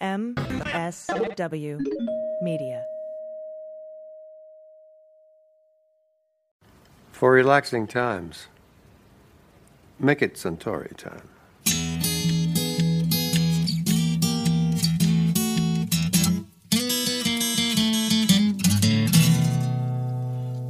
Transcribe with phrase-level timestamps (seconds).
[0.00, 1.78] MSW
[2.40, 2.84] Media.
[7.12, 8.46] For relaxing times,
[9.98, 11.28] make it Suntory time.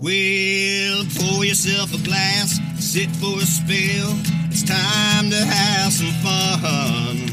[0.02, 4.10] Well, pour yourself a glass, sit for a spell.
[4.50, 7.29] It's time to have some fun.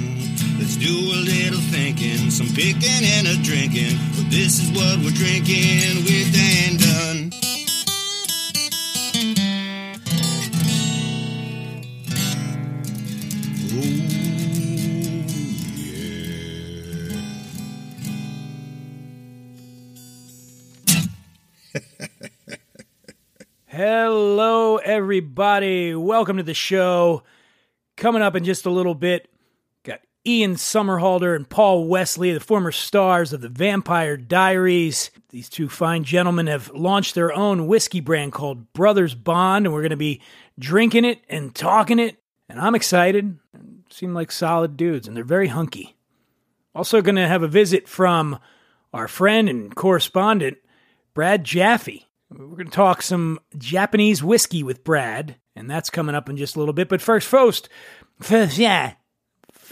[0.79, 3.97] Do a little thinking, some picking and a drinking.
[4.15, 7.31] But this is what we're drinking with Dan Dunn.
[23.65, 25.95] Hello, everybody.
[25.95, 27.23] Welcome to the show.
[27.95, 29.27] Coming up in just a little bit,
[30.27, 35.09] Ian Somerhalder and Paul Wesley, the former stars of the Vampire Diaries.
[35.29, 39.81] These two fine gentlemen have launched their own whiskey brand called Brothers Bond, and we're
[39.81, 40.21] going to be
[40.59, 42.17] drinking it and talking it.
[42.49, 43.39] And I'm excited.
[43.89, 45.95] Seem like solid dudes, and they're very hunky.
[46.75, 48.37] Also, going to have a visit from
[48.93, 50.57] our friend and correspondent,
[51.13, 52.03] Brad Japhe.
[52.29, 56.57] We're going to talk some Japanese whiskey with Brad, and that's coming up in just
[56.57, 56.89] a little bit.
[56.89, 57.69] But first, first,
[58.19, 58.95] first yeah,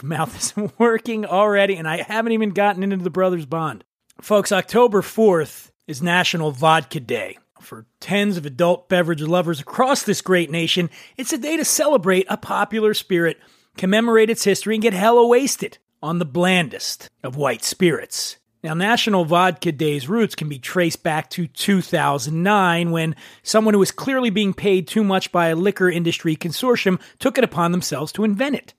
[0.02, 3.84] mouth is working already, and I haven't even gotten into the Brothers Bond.
[4.20, 7.38] Folks, October 4th is National Vodka Day.
[7.60, 12.26] For tens of adult beverage lovers across this great nation, it's a day to celebrate
[12.28, 13.38] a popular spirit,
[13.76, 18.36] commemorate its history, and get hella wasted on the blandest of white spirits.
[18.62, 23.90] Now, National Vodka Day's roots can be traced back to 2009 when someone who was
[23.90, 28.24] clearly being paid too much by a liquor industry consortium took it upon themselves to
[28.24, 28.74] invent it.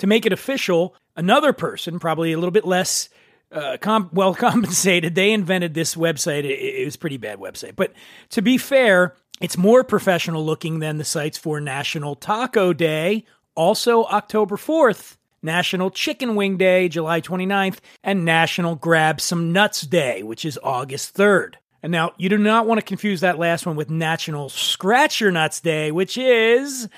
[0.00, 3.10] To make it official, another person, probably a little bit less
[3.52, 6.44] uh, com- well compensated, they invented this website.
[6.44, 7.76] It, it was pretty bad website.
[7.76, 7.92] But
[8.30, 14.04] to be fair, it's more professional looking than the sites for National Taco Day, also
[14.04, 15.16] October 4th.
[15.42, 21.16] National Chicken Wing Day, July 29th, and National Grab Some Nuts Day, which is August
[21.16, 21.54] 3rd.
[21.82, 25.30] And now, you do not want to confuse that last one with National Scratch Your
[25.30, 26.90] Nuts Day, which is,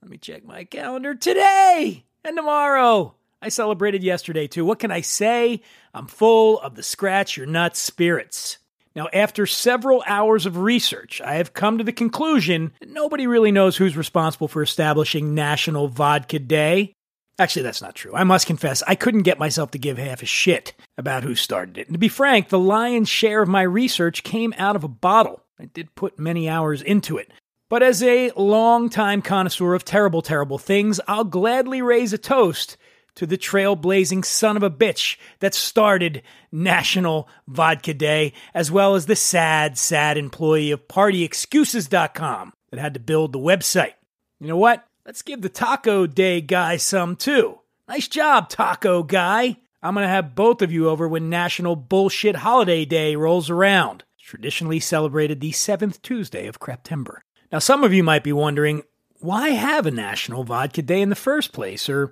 [0.00, 3.14] let me check my calendar, today and tomorrow.
[3.42, 4.64] I celebrated yesterday too.
[4.64, 5.62] What can I say?
[5.94, 8.58] I'm full of the Scratch Your Nuts spirits.
[8.94, 13.52] Now, after several hours of research, I have come to the conclusion that nobody really
[13.52, 16.92] knows who's responsible for establishing National Vodka Day.
[17.38, 18.14] Actually, that's not true.
[18.14, 21.78] I must confess, I couldn't get myself to give half a shit about who started
[21.78, 21.86] it.
[21.86, 25.40] And to be frank, the lion's share of my research came out of a bottle.
[25.58, 27.30] I did put many hours into it.
[27.70, 32.76] But as a long-time connoisseur of terrible, terrible things, I'll gladly raise a toast
[33.14, 39.06] to the trailblazing son of a bitch that started National Vodka Day, as well as
[39.06, 43.94] the sad, sad employee of PartyExcuses.com that had to build the website.
[44.40, 44.84] You know what?
[45.06, 47.60] Let's give the Taco Day guy some too.
[47.88, 49.58] Nice job, Taco Guy.
[49.80, 54.02] I'm going to have both of you over when National Bullshit Holiday Day rolls around.
[54.18, 57.22] Traditionally celebrated the seventh Tuesday of September.
[57.52, 58.82] Now, some of you might be wondering
[59.18, 61.88] why have a National Vodka Day in the first place?
[61.88, 62.10] Or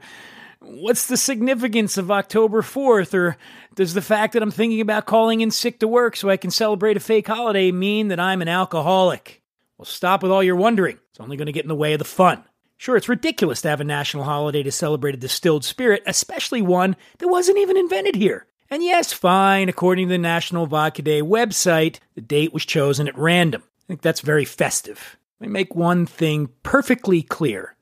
[0.60, 3.14] what's the significance of October 4th?
[3.14, 3.36] Or
[3.74, 6.50] does the fact that I'm thinking about calling in sick to work so I can
[6.50, 9.42] celebrate a fake holiday mean that I'm an alcoholic?
[9.78, 10.98] Well, stop with all your wondering.
[11.10, 12.44] It's only going to get in the way of the fun.
[12.76, 16.96] Sure, it's ridiculous to have a national holiday to celebrate a distilled spirit, especially one
[17.18, 18.46] that wasn't even invented here.
[18.70, 23.18] And yes, fine, according to the National Vodka Day website, the date was chosen at
[23.18, 23.62] random.
[23.64, 25.17] I think that's very festive.
[25.40, 27.76] Let me make one thing perfectly clear.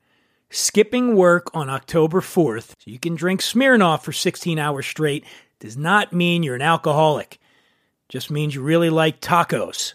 [0.50, 5.25] Skipping work on October 4th so you can drink Smirnoff for 16 hours straight
[5.59, 7.34] does not mean you're an alcoholic.
[7.34, 9.95] It just means you really like tacos.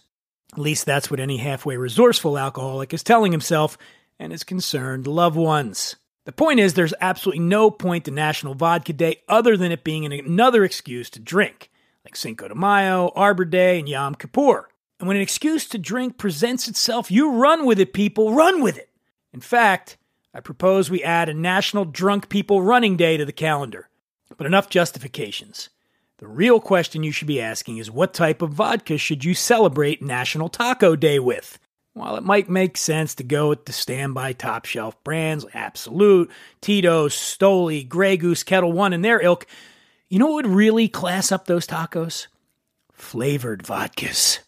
[0.54, 3.78] At least that's what any halfway resourceful alcoholic is telling himself
[4.20, 5.96] and his concerned loved ones.
[6.26, 10.06] The point is, there's absolutely no point to National Vodka Day other than it being
[10.06, 11.72] another excuse to drink,
[12.06, 14.71] like Cinco de Mayo, Arbor Day, and Yom Kippur.
[15.02, 18.78] And when an excuse to drink presents itself, you run with it, people, run with
[18.78, 18.92] it.
[19.34, 19.98] In fact,
[20.32, 23.90] I propose we add a National Drunk People Running Day to the calendar.
[24.38, 25.70] But enough justifications.
[26.20, 30.04] The real question you should be asking is what type of vodka should you celebrate
[30.04, 31.58] National Taco Day with?
[31.94, 36.30] While it might make sense to go with the standby top shelf brands Absolut,
[36.62, 39.48] Tito's, Stoli, Grey Goose, Ketel One, and their ilk,
[40.10, 42.28] you know what would really class up those tacos?
[42.94, 44.42] Flavored vodkas.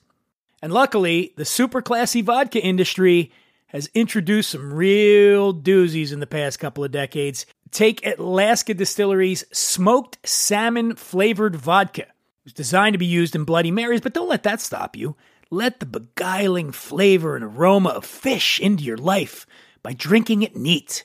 [0.63, 3.33] And luckily, the super classy vodka industry
[3.67, 7.45] has introduced some real doozies in the past couple of decades.
[7.69, 12.03] take Alaska Distillery's smoked salmon flavored vodka.
[12.03, 15.17] It was designed to be used in Bloody Marys, but don't let that stop you.
[15.49, 19.45] Let the beguiling flavor and aroma of fish into your life
[19.81, 21.03] by drinking it neat.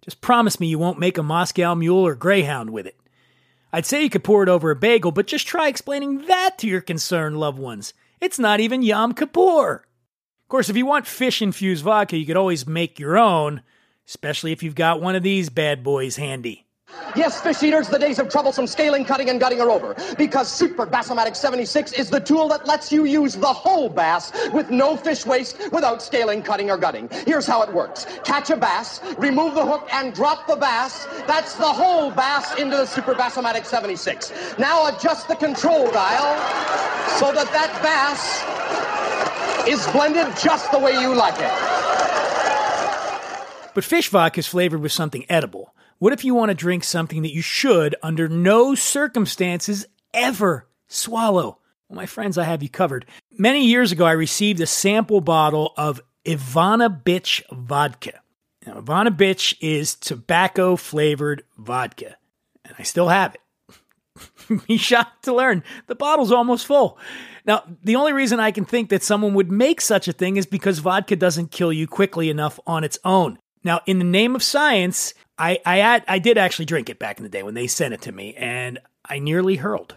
[0.00, 2.98] Just promise me you won't make a Moscow mule or greyhound with it.
[3.74, 6.66] I'd say you could pour it over a bagel, but just try explaining that to
[6.66, 7.92] your concerned loved ones.
[8.26, 9.74] It's not even Yom Kippur.
[9.76, 13.62] Of course, if you want fish infused vodka, you could always make your own,
[14.04, 16.65] especially if you've got one of these bad boys handy.
[17.16, 19.96] Yes, fish eaters, the days of troublesome scaling, cutting, and gutting are over.
[20.18, 24.70] Because Super Bassomatic 76 is the tool that lets you use the whole bass with
[24.70, 27.08] no fish waste without scaling, cutting, or gutting.
[27.24, 28.06] Here's how it works.
[28.24, 31.06] Catch a bass, remove the hook, and drop the bass.
[31.26, 34.58] That's the whole bass into the Super Bassomatic 76.
[34.58, 36.36] Now adjust the control dial
[37.18, 38.44] so that that bass
[39.66, 41.52] is blended just the way you like it.
[43.74, 45.72] But fish vodka is flavored with something edible.
[45.98, 51.58] What if you want to drink something that you should, under no circumstances, ever swallow?
[51.88, 53.06] Well, my friends, I have you covered.
[53.38, 58.20] Many years ago, I received a sample bottle of Ivana Bitch vodka.
[58.66, 62.16] Now, Ivana Bitch is tobacco flavored vodka,
[62.64, 63.40] and I still have it.
[64.66, 66.98] Be shocked to learn the bottle's almost full.
[67.46, 70.46] Now, the only reason I can think that someone would make such a thing is
[70.46, 73.38] because vodka doesn't kill you quickly enough on its own.
[73.62, 77.18] Now, in the name of science, I I had, I did actually drink it back
[77.18, 79.96] in the day when they sent it to me, and I nearly hurled.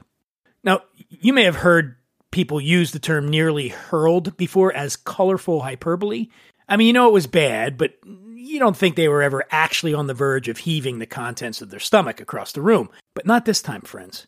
[0.63, 1.95] Now, you may have heard
[2.31, 6.27] people use the term nearly hurled before as colorful hyperbole.
[6.67, 9.93] I mean, you know it was bad, but you don't think they were ever actually
[9.93, 12.89] on the verge of heaving the contents of their stomach across the room.
[13.13, 14.27] But not this time, friends.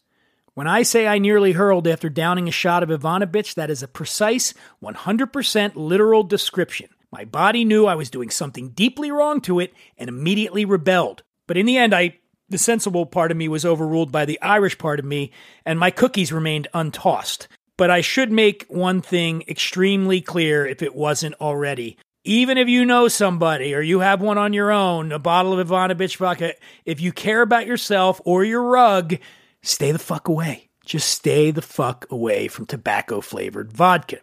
[0.54, 3.82] When I say I nearly hurled after downing a shot of Ivana Bitch, that is
[3.82, 4.54] a precise
[4.84, 6.90] 100% literal description.
[7.12, 11.24] My body knew I was doing something deeply wrong to it and immediately rebelled.
[11.48, 12.18] But in the end, I
[12.52, 15.32] the sensible part of me was overruled by the Irish part of me,
[15.66, 17.48] and my cookies remained untossed.
[17.78, 21.98] But I should make one thing extremely clear if it wasn't already.
[22.24, 25.68] Even if you know somebody or you have one on your own, a bottle of
[25.68, 26.54] Ivana Bitch vodka,
[26.86, 29.16] if you care about yourself or your rug,
[29.64, 30.70] stay the fuck away.
[30.86, 34.20] Just stay the fuck away from tobacco flavored vodka.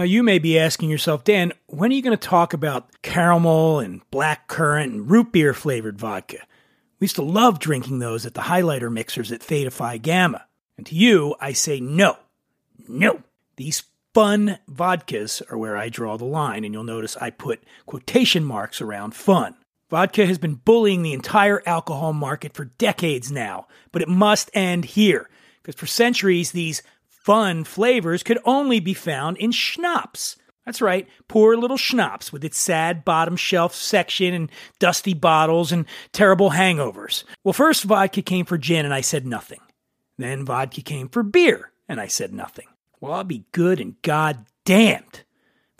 [0.00, 3.80] Now, you may be asking yourself, Dan, when are you going to talk about caramel
[3.80, 6.38] and black currant and root beer flavored vodka?
[6.98, 10.46] We used to love drinking those at the highlighter mixers at Theta Phi Gamma.
[10.78, 12.16] And to you, I say no.
[12.88, 13.24] No.
[13.56, 13.82] These
[14.14, 18.80] fun vodkas are where I draw the line, and you'll notice I put quotation marks
[18.80, 19.54] around fun.
[19.90, 24.86] Vodka has been bullying the entire alcohol market for decades now, but it must end
[24.86, 25.28] here.
[25.62, 26.82] Because for centuries, these
[27.30, 30.34] fun flavors could only be found in schnapps.
[30.66, 34.50] That's right, poor little schnapps with its sad bottom shelf section and
[34.80, 37.22] dusty bottles and terrible hangovers.
[37.44, 39.60] Well, first vodka came for gin and I said nothing.
[40.18, 42.66] Then vodka came for beer and I said nothing.
[43.00, 45.22] Well, I'll be good and god damned.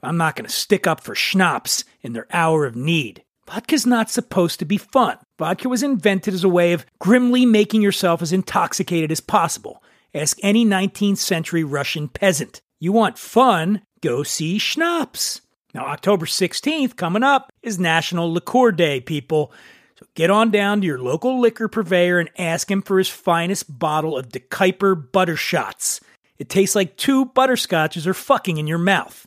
[0.05, 3.25] I'm not going to stick up for schnapps in their hour of need.
[3.49, 5.19] Vodka's not supposed to be fun.
[5.37, 9.83] Vodka was invented as a way of grimly making yourself as intoxicated as possible.
[10.15, 12.61] Ask any 19th century Russian peasant.
[12.81, 13.83] You want fun?
[14.01, 15.43] Go see Schnapps.
[15.73, 19.53] Now, October 16th, coming up, is National Liqueur Day, people.
[19.97, 23.79] So get on down to your local liquor purveyor and ask him for his finest
[23.79, 26.01] bottle of De Kuyper Butter Shots.
[26.39, 29.27] It tastes like two butterscotches are fucking in your mouth.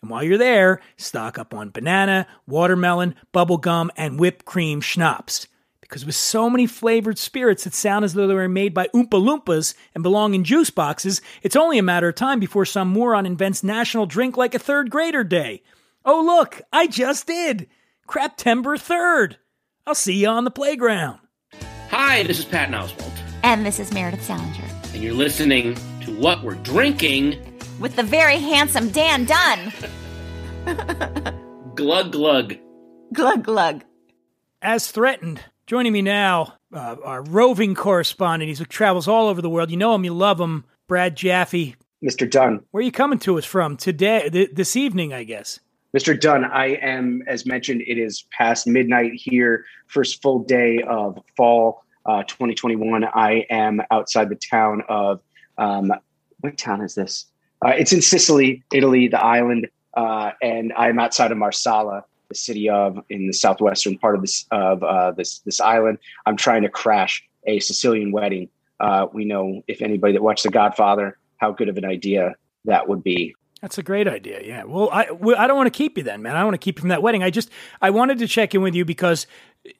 [0.00, 5.48] And while you're there, stock up on banana, watermelon, bubblegum, and whipped cream schnapps.
[5.90, 9.10] Because with so many flavored spirits that sound as though they were made by Oompa
[9.20, 13.26] Loompas and belong in juice boxes, it's only a matter of time before some moron
[13.26, 15.64] invents National Drink Like a Third Grader Day.
[16.04, 17.66] Oh, look, I just did!
[18.08, 19.38] Craptember 3rd!
[19.84, 21.18] I'll see you on the playground.
[21.88, 23.10] Hi, this is Patton Oswalt,
[23.42, 24.62] And this is Meredith Salenger.
[24.94, 27.58] and you're listening to What We're Drinking.
[27.80, 29.72] With the very handsome Dan Dunn.
[31.74, 32.54] Glug glug.
[33.12, 33.82] Glug glug.
[34.62, 38.58] As threatened, joining me now, uh, our roving correspondent.
[38.58, 39.70] He travels all over the world.
[39.70, 40.64] You know him, you love him.
[40.88, 41.76] Brad Japhe.
[42.04, 42.28] Mr.
[42.28, 42.58] Dunn.
[42.72, 45.60] Where are you coming to us from today, th- this evening, I guess?
[45.96, 46.20] Mr.
[46.20, 51.84] Dunn, I am, as mentioned, it is past midnight here, first full day of fall
[52.04, 53.04] uh, 2021.
[53.04, 55.20] I am outside the town of,
[55.56, 55.92] um,
[56.40, 57.26] what town is this?
[57.64, 62.70] Uh, it's in Sicily, Italy, the island, uh, and I'm outside of Marsala, the city
[62.70, 65.98] of in the southwestern part of this of uh, this this island.
[66.24, 68.48] I'm trying to crash a Sicilian wedding.
[68.78, 72.34] Uh, we know if anybody that watched The Godfather, how good of an idea
[72.64, 73.34] that would be.
[73.60, 74.40] That's a great idea.
[74.42, 74.64] Yeah.
[74.64, 75.02] Well, I
[75.36, 76.34] I don't want to keep you then, man.
[76.34, 77.22] I want to keep you from that wedding.
[77.22, 77.50] I just
[77.82, 79.26] I wanted to check in with you because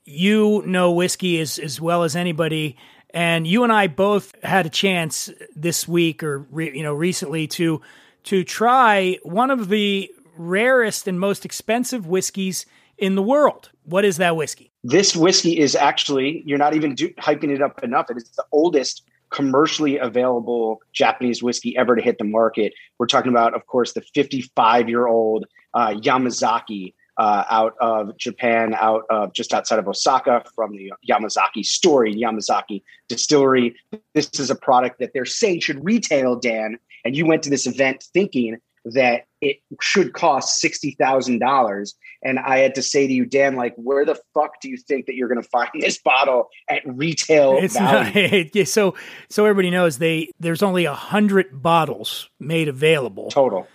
[0.05, 2.77] you know whiskey as as well as anybody,
[3.11, 7.47] and you and I both had a chance this week or re, you know recently
[7.49, 7.81] to
[8.25, 12.67] to try one of the rarest and most expensive whiskeys
[12.99, 13.71] in the world.
[13.85, 14.73] What is that whiskey?
[14.85, 18.11] This whiskey is actually you're not even do, hyping it up enough.
[18.11, 22.73] It is the oldest commercially available Japanese whiskey ever to hit the market.
[22.99, 28.75] We're talking about, of course, the 55 year old uh, Yamazaki uh, out of Japan,
[28.79, 33.77] out of just outside of Osaka from the Yamazaki story, Yamazaki distillery.
[34.15, 36.79] This is a product that they're saying should retail, Dan.
[37.05, 41.95] And you went to this event thinking that it should cost $60,000.
[42.23, 45.07] And I had to say to you, Dan, like, where the fuck do you think
[45.07, 48.51] that you're going to find this bottle at retail It's value?
[48.55, 48.95] not, so
[49.29, 53.67] so everybody knows they there's only a hundred bottles made available, Total.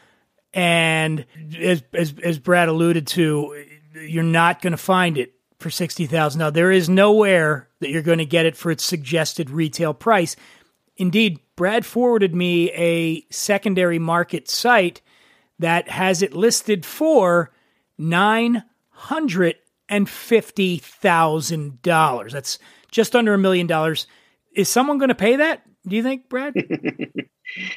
[0.53, 1.25] and
[1.57, 6.39] as as, as Brad alluded to, you're not going to find it for sixty thousand.
[6.39, 10.35] Now there is nowhere that you're going to get it for its suggested retail price.
[10.97, 15.01] Indeed, Brad forwarded me a secondary market site
[15.59, 17.51] that has it listed for
[17.97, 19.55] nine hundred
[19.87, 22.33] and fifty thousand dollars.
[22.33, 22.59] That's
[22.91, 24.07] just under a million dollars.
[24.53, 25.63] Is someone going to pay that?
[25.87, 26.53] Do you think, Brad?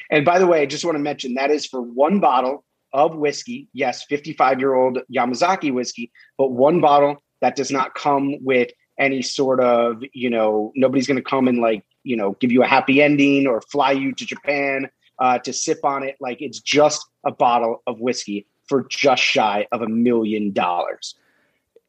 [0.09, 3.15] And by the way, I just want to mention that is for one bottle of
[3.15, 3.67] whiskey.
[3.73, 8.69] Yes, 55 year old Yamazaki whiskey, but one bottle that does not come with
[8.99, 12.63] any sort of, you know, nobody's going to come and like, you know, give you
[12.63, 14.89] a happy ending or fly you to Japan
[15.19, 16.15] uh, to sip on it.
[16.19, 21.15] Like it's just a bottle of whiskey for just shy of a million dollars.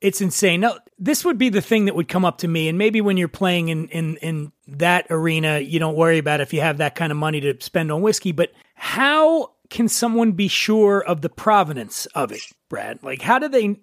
[0.00, 0.61] it's insane.
[0.61, 3.17] Now, this would be the thing that would come up to me, and maybe when
[3.17, 6.95] you're playing in in in that arena, you don't worry about if you have that
[6.95, 8.33] kind of money to spend on whiskey.
[8.33, 13.02] But how can someone be sure of the provenance of it, Brad?
[13.02, 13.81] Like, how do they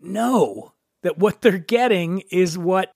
[0.00, 2.92] know that what they're getting is what?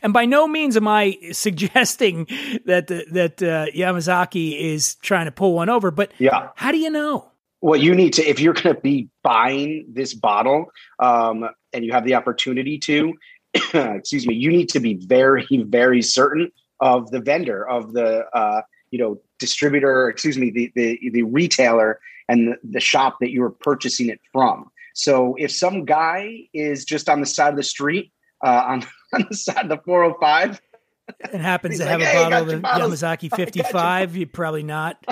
[0.00, 2.26] And by no means am I suggesting
[2.66, 6.48] that the, that uh, Yamazaki is trying to pull one over, but Yeah.
[6.56, 7.28] how do you know?
[7.60, 10.66] Well, you need to, if you're going to be buying this bottle
[10.98, 13.14] um, and you have the opportunity to,
[13.74, 18.62] excuse me, you need to be very, very certain of the vendor, of the, uh,
[18.90, 23.42] you know, distributor, excuse me, the, the, the retailer and the, the shop that you
[23.44, 24.68] are purchasing it from.
[24.94, 28.12] So if some guy is just on the side of the street,
[28.44, 30.60] uh, on, on the side of the 405,
[31.32, 32.92] It happens to like, have a "Hey, I bottle of your the bottles.
[33.02, 34.16] Yamazaki I got your 55.
[34.16, 35.04] You probably not.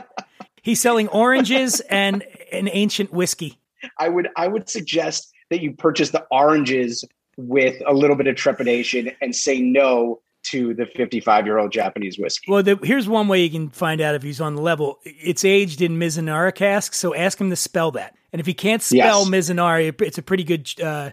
[0.62, 3.59] He's selling oranges and an ancient whiskey.
[3.99, 7.04] I would I would suggest that you purchase the oranges
[7.37, 12.19] with a little bit of trepidation and say no to the 55 year old Japanese
[12.19, 12.50] whiskey.
[12.50, 14.99] Well, the, here's one way you can find out if he's on the level.
[15.04, 18.14] It's aged in Mizunara casks, so ask him to spell that.
[18.33, 19.28] And if he can't spell Yes.
[19.28, 21.11] Mizunara, it's a pretty good uh,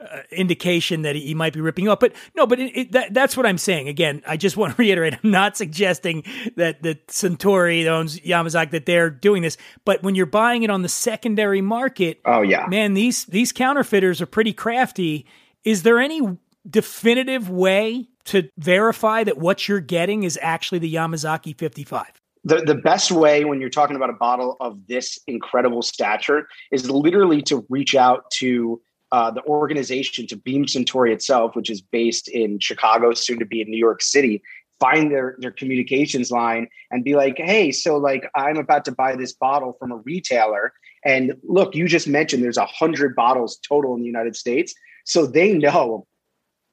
[0.00, 1.98] uh, indication that he, might be ripping you off.
[1.98, 3.88] But no, but it, it, that, that's what I'm saying.
[3.88, 6.22] Again, I just want to reiterate: I'm not suggesting
[6.56, 9.56] that that Suntory that owns Yamazaki that they're doing this.
[9.84, 12.66] But when you're buying it on the secondary market, Oh yeah.
[12.68, 15.26] man, these these counterfeiters are pretty crafty.
[15.64, 16.20] Is there any
[16.68, 22.06] definitive way to verify that what you're getting is actually the Yamazaki 55?
[22.44, 26.90] the, the best way when you're talking about a bottle of this incredible stature is
[26.90, 28.80] literally to reach out to
[29.12, 33.60] uh, the organization, to Beam Suntory itself, which is based in Chicago, soon to be
[33.60, 34.42] in New York City.
[34.80, 39.16] Find their their communications line and be like, "Hey, so like I'm about to buy
[39.16, 40.72] this bottle from a retailer,
[41.04, 44.74] and look, you just mentioned there's a hundred bottles total in the United States,
[45.04, 46.06] so they know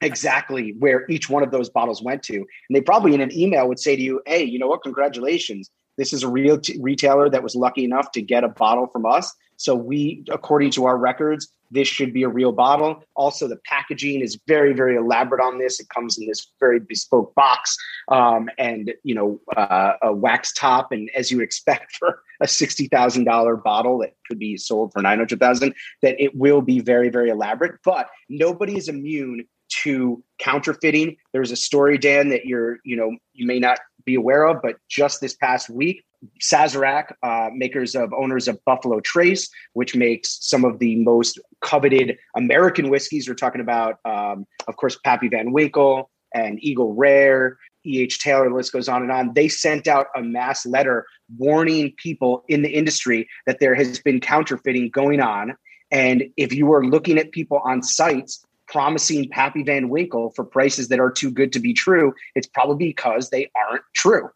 [0.01, 2.35] exactly where each one of those bottles went to.
[2.35, 4.83] And they probably in an email would say to you, Hey, you know what?
[4.83, 5.69] Congratulations.
[5.97, 9.05] This is a real t- retailer that was lucky enough to get a bottle from
[9.05, 9.33] us.
[9.57, 13.03] So we, according to our records, this should be a real bottle.
[13.15, 15.79] Also, the packaging is very, very elaborate on this.
[15.79, 17.75] It comes in this very bespoke box,
[18.09, 22.47] um, and you know, uh, a wax top, and as you would expect for a
[22.47, 26.61] sixty thousand dollar bottle that could be sold for nine hundred thousand, that it will
[26.61, 27.79] be very, very elaborate.
[27.83, 29.45] But nobody is immune
[29.85, 31.15] to counterfeiting.
[31.31, 34.77] There's a story, Dan, that you're, you know, you may not be aware of, but
[34.89, 36.03] just this past week,
[36.41, 42.17] Sazerac, uh, makers of owners of Buffalo Trace, which makes some of the most coveted
[42.35, 43.29] American whiskeys.
[43.29, 48.19] We're talking about, um, of course, Pappy Van Winkle and Eagle Rare, E.H.
[48.19, 49.33] Taylor, the list goes on and on.
[49.35, 51.05] They sent out a mass letter
[51.37, 55.55] warning people in the industry that there has been counterfeiting going on.
[55.91, 60.87] And if you are looking at people on sites promising Pappy Van Winkle for prices
[60.89, 64.29] that are too good to be true, it's probably because they aren't true.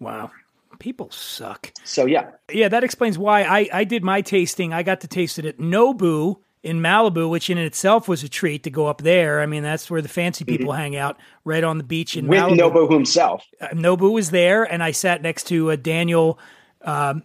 [0.00, 0.30] Wow.
[0.78, 1.72] People suck.
[1.84, 4.72] So yeah, Yeah, that explains why I, I did my tasting.
[4.72, 8.64] I got to taste it at Nobu in Malibu, which in itself was a treat
[8.64, 9.40] to go up there.
[9.40, 12.38] I mean, that's where the fancy people hang out, right on the beach in with
[12.38, 12.58] Malibu.
[12.58, 13.46] Nobu himself.
[13.60, 16.38] Uh, Nobu was there, and I sat next to uh, Daniel
[16.82, 17.22] um,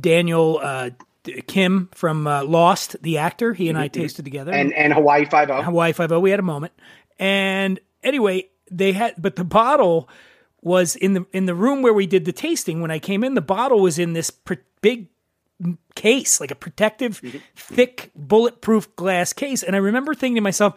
[0.00, 0.90] Daniel uh,
[1.46, 3.54] Kim from uh, Lost, the actor.
[3.54, 4.02] He and I mm-hmm, mm-hmm.
[4.02, 4.52] tasted together.
[4.52, 5.62] And and Hawaii Five O.
[5.62, 6.20] Hawaii Five O.
[6.20, 6.72] We had a moment,
[7.18, 10.08] and anyway, they had, but the bottle
[10.60, 12.80] was in the in the room where we did the tasting.
[12.80, 15.08] When I came in, the bottle was in this pr- big
[15.94, 17.38] case, like a protective, mm-hmm.
[17.56, 19.62] thick, bulletproof glass case.
[19.62, 20.74] And I remember thinking to myself,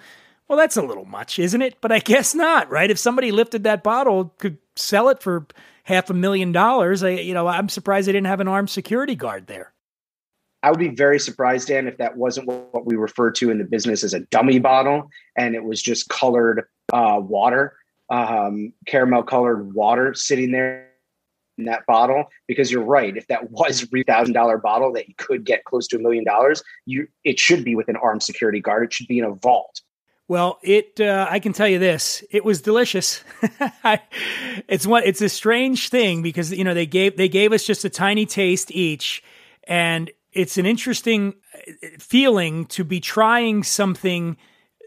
[0.47, 1.77] well, that's a little much, isn't it?
[1.81, 2.89] But I guess not, right?
[2.89, 5.45] If somebody lifted that bottle, could sell it for
[5.83, 7.03] half a million dollars.
[7.03, 9.73] I, you know, I'm surprised they didn't have an armed security guard there.
[10.63, 13.63] I would be very surprised, Dan, if that wasn't what we refer to in the
[13.63, 17.75] business as a dummy bottle, and it was just colored uh, water,
[18.09, 20.87] um, caramel colored water sitting there
[21.57, 22.25] in that bottle.
[22.47, 25.63] Because you're right, if that was a three thousand dollar bottle that you could get
[25.65, 28.83] close to a million dollars, you it should be with an armed security guard.
[28.83, 29.81] It should be in a vault.
[30.27, 33.23] Well, it uh, I can tell you this: it was delicious.
[34.67, 37.83] it's what it's a strange thing because you know they gave they gave us just
[37.83, 39.23] a tiny taste each,
[39.63, 44.37] and it's an interesting uh, feeling to be trying something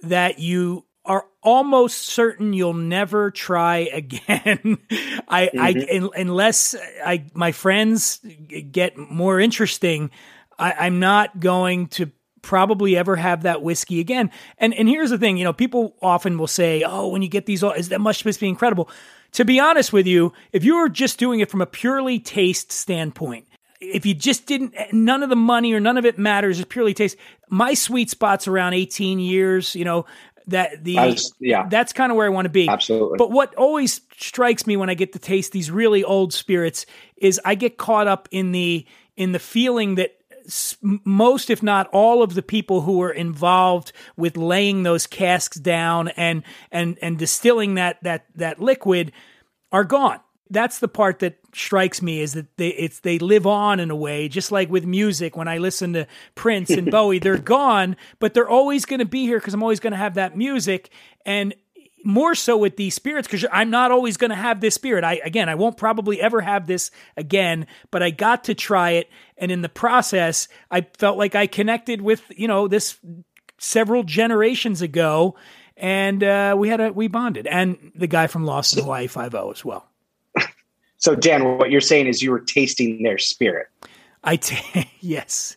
[0.03, 4.79] that you are almost certain you'll never try again.
[5.29, 6.75] I, I un- unless
[7.05, 8.21] I my friends
[8.71, 10.11] get more interesting,
[10.59, 12.11] I, I'm not going to
[12.43, 14.31] probably ever have that whiskey again.
[14.59, 17.47] And and here's the thing, you know, people often will say, "Oh, when you get
[17.47, 18.91] these, all is that must be incredible."
[19.33, 22.71] To be honest with you, if you were just doing it from a purely taste
[22.71, 23.49] standpoint,
[23.93, 26.95] if you just didn't, none of the money or none of it matters, it's purely
[26.95, 27.17] taste.
[27.49, 30.07] My sweet spot's around 18 years, you know,
[30.47, 31.67] that the, was- yeah.
[31.69, 32.69] that's kind of where I want to be.
[32.69, 33.17] Absolutely.
[33.17, 36.87] But what always strikes me when I get to taste these really old spirits
[37.17, 38.87] is I get caught up in the,
[39.17, 40.17] in the feeling that
[40.83, 46.09] most, if not all, of the people who were involved with laying those casks down
[46.09, 49.13] and and and distilling that that that liquid
[49.73, 50.21] are gone.
[50.51, 53.97] That's the part that strikes me is that they it's they live on in a
[53.97, 55.37] way, just like with music.
[55.37, 59.25] When I listen to Prince and Bowie, they're gone, but they're always going to be
[59.25, 60.91] here because I'm always going to have that music.
[61.25, 61.55] And
[62.05, 65.05] more so with these spirits because I'm not always going to have this spirit.
[65.05, 69.11] I again, I won't probably ever have this again, but I got to try it,
[69.39, 72.99] and in the process, I felt like I connected with you know this
[73.59, 75.37] several generations ago,
[75.77, 79.35] and uh, we had a we bonded, and the guy from Lost in Hawaii Five
[79.35, 79.89] O as well.
[81.05, 83.67] So, Dan, what you're saying is you were tasting their spirit.
[84.23, 85.55] I t- yes.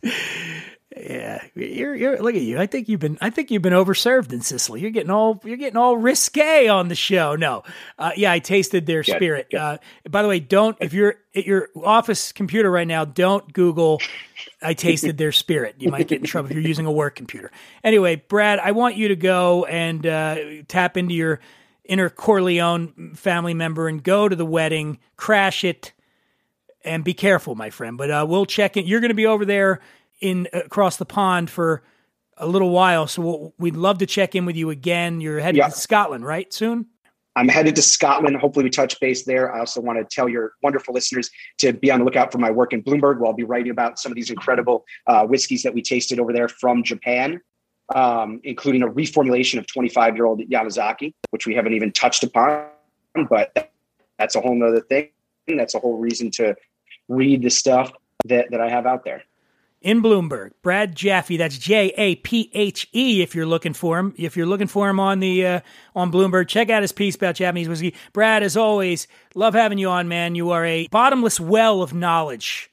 [0.94, 2.60] Yeah, you're you're look at you.
[2.60, 4.82] I think you've been I think you've been overserved in Sicily.
[4.82, 7.38] You're getting all you're getting all risque on the show.
[7.38, 7.64] No,
[7.98, 9.48] uh, yeah, I tasted their Good, spirit.
[9.50, 9.58] good.
[9.58, 9.78] Uh,
[10.10, 14.02] by the way, don't if you're at your office computer right now, don't Google.
[14.62, 15.76] I tasted their spirit.
[15.80, 17.52] You might get in trouble if you're using a work computer.
[17.86, 21.40] Anyway, Brad, I want you to go and uh, tap into your
[21.88, 25.94] inner Corleone family member and go to the wedding, crash it,
[26.84, 27.98] and be careful, my friend.
[27.98, 28.86] But uh, we'll check in.
[28.86, 29.80] You're going to be over there
[30.22, 31.84] in across the pond for
[32.38, 35.22] a little while, so we'll, we'd love to check in with you again.
[35.22, 35.68] You're headed Yeah.
[35.68, 36.52] to Scotland, right?
[36.54, 36.86] Soon.
[37.36, 38.36] I'm headed to Scotland.
[38.38, 39.54] Hopefully, we touch base there.
[39.54, 42.50] I also want to tell your wonderful listeners to be on the lookout for my
[42.50, 45.74] work in Bloomberg, where I'll be writing about some of these incredible uh, whiskeys that
[45.76, 47.40] we tasted over there from Japan,
[47.96, 52.66] um, including a reformulation of 25 year old Yamazaki, which we haven't even touched upon.
[53.30, 53.72] But
[54.20, 55.10] that's a whole nother thing.
[55.48, 56.56] That's a whole reason to
[57.08, 57.92] read the stuff
[58.26, 59.24] that, that I have out there.
[59.82, 60.52] in Bloomberg.
[60.62, 63.22] Brad Japhe, that's J A P H E.
[63.22, 65.60] If you're looking for him, if you're looking for him on the uh,
[65.96, 67.96] on Bloomberg, check out his piece about Japanese whiskey.
[68.14, 70.36] Brad, as always, love having you on, man.
[70.36, 72.70] You are a bottomless well of knowledge.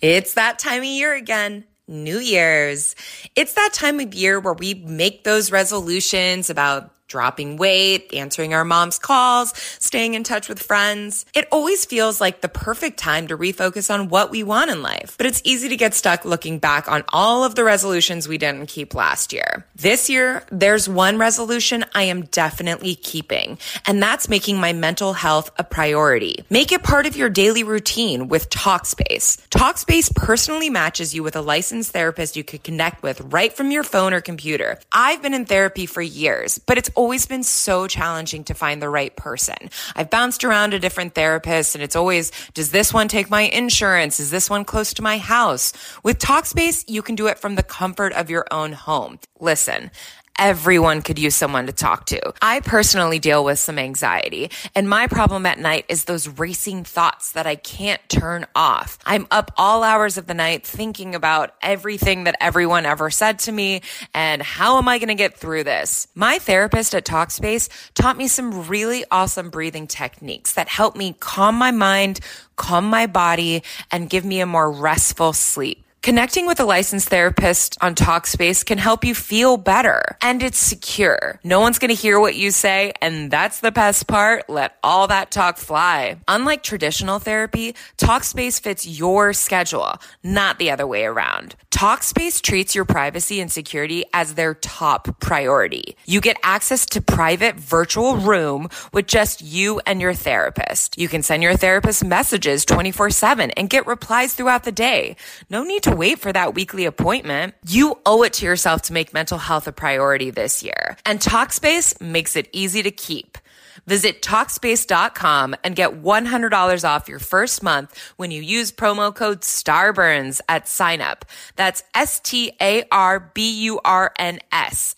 [0.00, 1.64] It's that time of year again.
[1.88, 2.96] New Year's.
[3.36, 8.64] It's that time of year where we make those resolutions about dropping weight, answering our
[8.64, 11.24] mom's calls, staying in touch with friends.
[11.34, 15.14] It always feels like the perfect time to refocus on what we want in life.
[15.16, 18.66] But it's easy to get stuck looking back on all of the resolutions we didn't
[18.66, 19.66] keep last year.
[19.76, 25.50] This year, there's one resolution I am definitely keeping, and that's making my mental health
[25.58, 26.44] a priority.
[26.50, 29.46] Make it part of your daily routine with Talkspace.
[29.48, 33.82] Talkspace personally matches you with a licensed therapist you could connect with right from your
[33.82, 34.78] phone or computer.
[34.92, 38.88] I've been in therapy for years, but it's always been so challenging to find the
[38.88, 39.56] right person.
[39.94, 44.18] I've bounced around to different therapists and it's always, does this one take my insurance?
[44.18, 45.72] Is this one close to my house?
[46.02, 49.18] With Talkspace, you can do it from the comfort of your own home.
[49.38, 49.90] Listen,
[50.38, 52.32] everyone could use someone to talk to.
[52.42, 57.32] I personally deal with some anxiety, and my problem at night is those racing thoughts
[57.32, 58.98] that I can't turn off.
[59.06, 63.52] I'm up all hours of the night thinking about everything that everyone ever said to
[63.52, 63.82] me
[64.14, 66.08] and how am I going to get through this?
[66.14, 71.56] My therapist at Talkspace taught me some really awesome breathing techniques that help me calm
[71.56, 72.20] my mind,
[72.56, 75.85] calm my body, and give me a more restful sleep.
[76.02, 81.40] Connecting with a licensed therapist on Talkspace can help you feel better and it's secure.
[81.42, 82.92] No one's going to hear what you say.
[83.02, 84.48] And that's the best part.
[84.48, 86.18] Let all that talk fly.
[86.28, 91.56] Unlike traditional therapy, Talkspace fits your schedule, not the other way around.
[91.72, 95.96] Talkspace treats your privacy and security as their top priority.
[96.06, 100.96] You get access to private virtual room with just you and your therapist.
[100.96, 105.16] You can send your therapist messages 24 7 and get replies throughout the day.
[105.50, 107.54] No need to wait for that weekly appointment.
[107.68, 110.96] You owe it to yourself to make mental health a priority this year.
[111.06, 113.38] And Talkspace makes it easy to keep.
[113.86, 120.40] Visit Talkspace.com and get $100 off your first month when you use promo code STARBURNS
[120.48, 121.22] at signup.
[121.54, 122.56] That's S-T-A-R-B-U-R-N-S.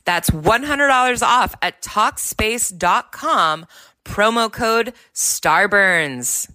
[0.06, 3.66] That's $100 off at Talkspace.com,
[4.06, 6.48] promo code STARBURNS.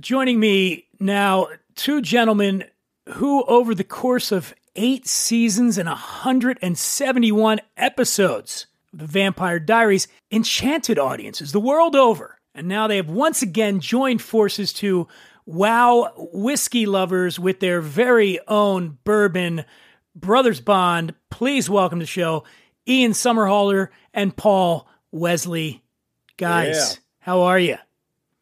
[0.00, 1.48] Joining me now,
[1.78, 2.64] two gentlemen
[3.14, 10.98] who, over the course of eight seasons and 171 episodes of the Vampire Diaries, enchanted
[10.98, 12.38] audiences the world over.
[12.54, 15.08] And now they have once again joined forces to
[15.46, 19.64] wow whiskey lovers with their very own bourbon
[20.14, 21.14] brothers bond.
[21.30, 22.44] Please welcome to the show
[22.86, 25.82] Ian Somerhalder and Paul Wesley.
[26.36, 27.00] Guys, Yeah.
[27.20, 27.76] how are you?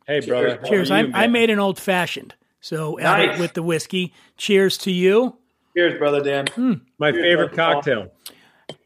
[0.07, 0.59] Hey, brother.
[0.63, 0.91] how Cheers.
[0.91, 2.35] are I, I made an old fashioned.
[2.67, 4.13] So add it with the whiskey.
[4.37, 5.37] Cheers to you.
[5.77, 6.49] Cheers, brother Dan.
[6.49, 6.73] Hmm.
[6.99, 7.83] My Cheers, favorite brother Paul.
[7.83, 8.13] cocktail.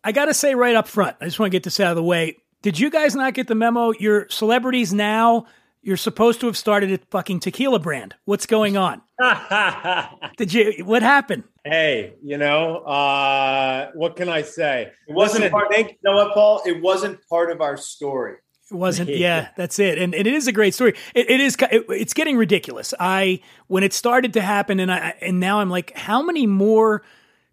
[0.05, 1.97] I got to say right up front, I just want to get this out of
[1.97, 2.37] the way.
[2.61, 3.93] Did you guys not get the memo?
[3.99, 5.47] You're celebrities now.
[5.81, 8.14] You're supposed to have started a fucking tequila brand.
[8.27, 9.01] What's going on?
[10.37, 10.85] Did you?
[10.85, 11.45] What happened?
[11.64, 14.93] Hey, you know, uh, what can I say?
[15.09, 15.69] It wasn't Listen, part.
[15.73, 16.61] thank- you know what, Paul?
[16.66, 18.35] It wasn't part of our story.
[18.71, 19.11] It wasn't.
[19.21, 19.99] Yeah, that's it.
[19.99, 20.95] And, and it is a great story.
[21.15, 21.57] It, it is.
[21.71, 22.95] It, it's getting ridiculous.
[22.99, 27.03] I when it started to happen, and I and now I'm like, how many more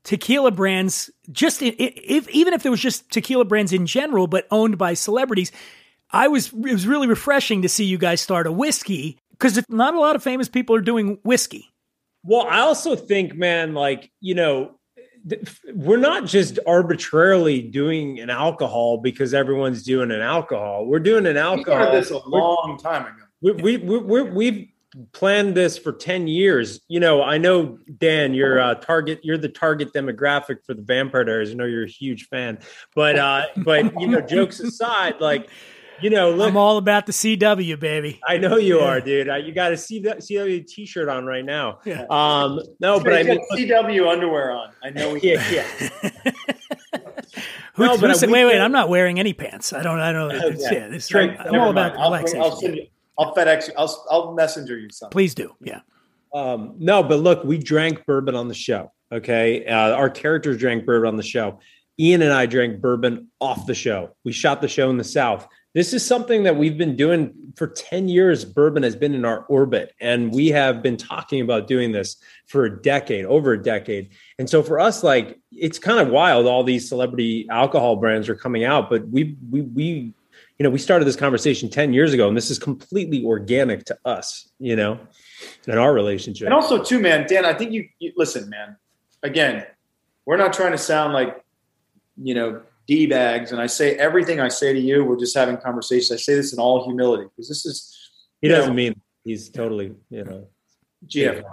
[0.03, 1.09] tequila brands?
[1.31, 5.51] Just if even if there was just tequila brands in general, but owned by celebrities,
[6.11, 6.47] I was.
[6.53, 10.15] It was really refreshing to see you guys start a whiskey because not a lot
[10.15, 11.71] of famous people are doing whiskey.
[12.23, 14.76] Well, I also think, man, like, you know,
[15.73, 20.85] we're not just arbitrarily doing an alcohol because everyone's doing an alcohol.
[20.85, 21.79] We're doing an We alcohol.
[21.83, 23.23] started this a long time ago.
[23.41, 24.67] we we we we we've
[25.11, 29.49] planned this for 10 years you know i know dan you're uh target you're the
[29.49, 32.57] target demographic for the vampire diaries i know you're a huge fan
[32.95, 35.49] but uh but you know jokes aside like
[36.01, 38.19] you know look I'm all about the CW, baby.
[38.27, 38.85] I know you Yeah.
[38.85, 39.29] are, dude.
[39.29, 41.79] Uh, You got a CW t-shirt on right now.
[41.85, 42.05] Yeah.
[42.09, 44.71] Um, no, but I He's mean, got CW underwear on.
[44.83, 45.13] I know.
[45.13, 46.11] We yeah, yeah.
[47.73, 49.71] Who, No, who said, wait, wait, I'm not wearing any pants.
[49.71, 49.99] I don't.
[49.99, 50.31] I don't.
[50.31, 50.71] It's, yeah.
[50.79, 51.95] yeah, this, Drink- I'm never all about.
[51.95, 52.41] I'll, relaxation.
[52.41, 52.87] I'll send you.
[53.19, 53.73] I'll FedEx you.
[53.77, 55.11] I'll, I'll messenger you something.
[55.11, 55.53] Please do.
[55.61, 55.81] Yeah.
[56.33, 58.91] Um, no, but look, we drank bourbon on the show.
[59.11, 59.65] Okay.
[59.65, 61.59] Uh, our characters drank bourbon on the show.
[61.99, 64.15] Ian and I drank bourbon off the show.
[64.23, 65.47] We shot the show in the South.
[65.77, 68.43] This is something that we've been doing for 10 years.
[68.43, 72.15] Bourbon has been in our orbit, and we have been talking about doing this
[72.47, 74.09] for a decade, over a decade.
[74.39, 76.47] And so for us, like, it's kind of wild.
[76.47, 79.83] All these celebrity alcohol brands are coming out, but we, we, we,
[80.57, 83.95] you know, we started this conversation 10 years ago, and this is completely organic to
[84.03, 84.99] us, you know,
[85.67, 86.47] in our relationship.
[86.47, 87.45] And also, too, man, Dan.
[87.45, 88.77] I think you, you listen, man.
[89.21, 89.63] Again,
[90.25, 91.43] we're not trying to sound like
[92.19, 93.51] you know d bags.
[93.51, 95.03] And I say everything I say to you.
[95.03, 96.11] We're just having conversations.
[96.11, 97.95] I say this in all humility because this is
[98.41, 100.47] he doesn't mean he's totally, you know,
[101.07, 101.43] GFY.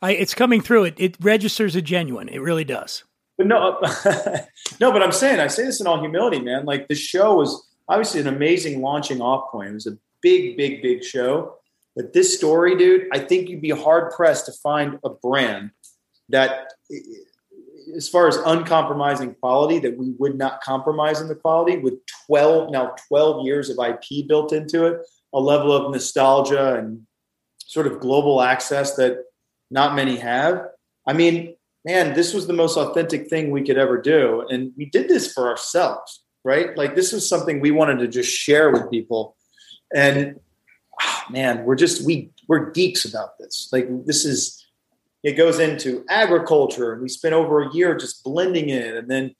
[0.00, 0.84] I, it's coming through.
[0.84, 2.28] It it registers a genuine.
[2.28, 3.04] It really does.
[3.38, 4.38] But no, uh,
[4.80, 4.92] no.
[4.92, 6.64] But I'm saying I say this in all humility, man.
[6.64, 9.70] Like the show was obviously an amazing launching off point.
[9.70, 11.56] It was a big, big, big show.
[11.94, 15.70] But this story, dude, I think you'd be hard pressed to find a brand
[16.30, 16.72] that,
[17.96, 21.94] as far as uncompromising quality, that we would not compromise in the quality with
[22.26, 25.00] 12 now 12 years of IP built into it,
[25.32, 27.06] a level of nostalgia and
[27.58, 29.24] sort of global access that
[29.70, 30.66] not many have.
[31.06, 34.46] I mean, man, this was the most authentic thing we could ever do.
[34.48, 36.76] And we did this for ourselves, right?
[36.76, 39.36] Like this was something we wanted to just share with people.
[39.94, 40.38] And
[41.00, 43.68] ah, man, we're just we we're geeks about this.
[43.72, 44.61] Like this is
[45.22, 49.34] it goes into agriculture, and we spent over a year just blending it, and then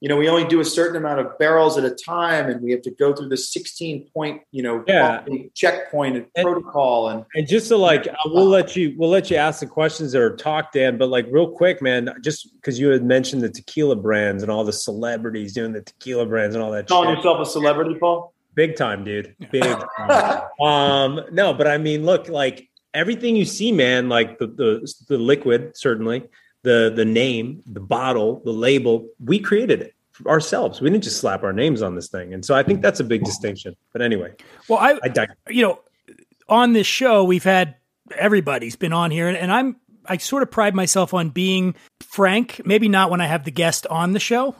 [0.00, 2.70] you know, we only do a certain amount of barrels at a time, and we
[2.70, 5.24] have to go through the 16 point, you know, Yeah.
[5.54, 7.08] checkpoint and, protocol.
[7.08, 10.14] And And just to like, uh, we'll let you we'll let you ask the questions
[10.14, 10.98] or talk, Dan.
[10.98, 14.62] But like, real quick, man, just because you had mentioned the tequila brands and all
[14.62, 16.86] the celebrities doing the tequila brands and all that.
[16.86, 17.16] calling shit.
[17.16, 18.32] yourself a celebrity, Paul?
[18.54, 19.34] Big time, dude.
[19.50, 19.64] Big.
[19.64, 20.42] time.
[20.60, 25.18] um, no, but I mean, look, like everything you see, man, like the the the
[25.18, 26.24] liquid, certainly
[26.62, 29.94] the the name, the bottle, the label, we created it
[30.26, 30.80] ourselves.
[30.80, 33.04] We didn't just slap our names on this thing, and so I think that's a
[33.04, 33.76] big distinction.
[33.92, 34.34] But anyway,
[34.68, 35.80] Well, I, I dig- you know,
[36.48, 37.76] on this show we've had
[38.16, 42.60] everybody's been on here, and, and I'm I sort of pride myself on being frank.
[42.64, 44.56] Maybe not when I have the guest on the show.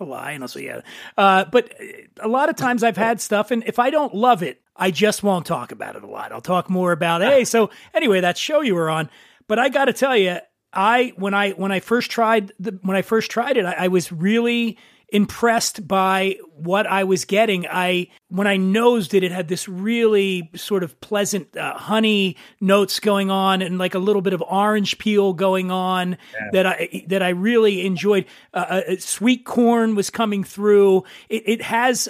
[0.00, 0.80] Lie, and also yeah.
[1.18, 1.72] Uh, but
[2.20, 5.22] a lot of times I've had stuff, and if I don't love it, I just
[5.22, 6.32] won't talk about it a lot.
[6.32, 7.44] I'll talk more about hey.
[7.44, 9.10] So anyway, that show you were on,
[9.46, 10.38] but I got to tell you,
[10.72, 13.88] I when I when I first tried the when I first tried it, I, I
[13.88, 14.78] was really
[15.12, 17.66] impressed by what I was getting.
[17.66, 22.98] I when I nosed it, it had this really sort of pleasant uh, honey notes
[22.98, 26.16] going on, and like a little bit of orange peel going on
[26.52, 28.24] that I that I really enjoyed.
[28.54, 31.04] Uh, uh, sweet corn was coming through.
[31.28, 32.08] It, it has.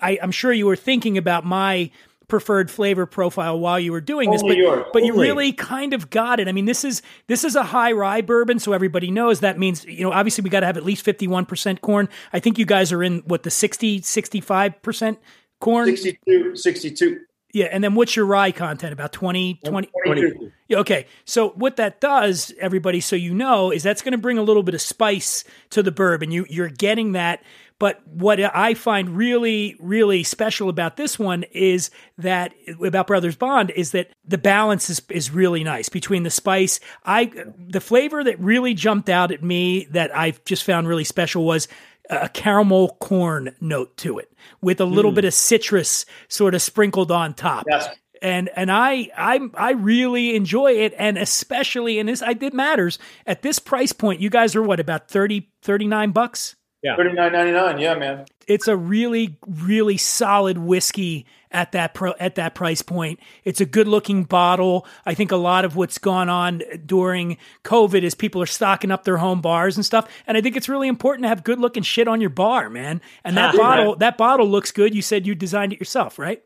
[0.00, 1.90] I, I'm sure you were thinking about my
[2.28, 5.94] preferred flavor profile while you were doing this, Only but yours, but you really kind
[5.94, 6.46] of got it.
[6.46, 9.84] I mean, this is this is a high rye bourbon, so everybody knows that means
[9.84, 12.08] you know obviously we got to have at least fifty one percent corn.
[12.32, 15.18] I think you guys are in what the 60 65 percent
[15.60, 15.86] corn.
[15.86, 17.20] 62, 62.
[17.54, 18.92] Yeah, and then what's your rye content?
[18.92, 20.52] About 20, 20, 22.
[20.68, 21.06] Yeah, okay.
[21.24, 24.62] So what that does, everybody, so you know, is that's going to bring a little
[24.62, 26.30] bit of spice to the bourbon.
[26.30, 27.42] You you're getting that.
[27.78, 32.52] But what I find really, really special about this one is that
[32.84, 36.80] about Brothers Bond is that the balance is is really nice between the spice.
[37.04, 41.44] I the flavor that really jumped out at me that I just found really special
[41.44, 41.68] was
[42.10, 45.16] a caramel corn note to it with a little mm.
[45.16, 47.88] bit of citrus sort of sprinkled on top Yes.
[48.22, 52.98] and and I I I really enjoy it and especially in this I it matters
[53.26, 57.32] at this price point you guys are what about 30 39 bucks yeah, Thirty nine
[57.32, 57.78] ninety nine.
[57.78, 58.24] Yeah, man.
[58.46, 63.64] it's a really really solid whiskey at that pro, at that price point it's a
[63.64, 68.42] good looking bottle i think a lot of what's gone on during covid is people
[68.42, 71.28] are stocking up their home bars and stuff and i think it's really important to
[71.28, 74.94] have good looking shit on your bar man and that bottle that bottle looks good
[74.94, 76.42] you said you designed it yourself right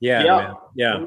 [0.00, 0.36] yeah, Yeah.
[0.36, 0.54] man.
[0.74, 1.06] yeah.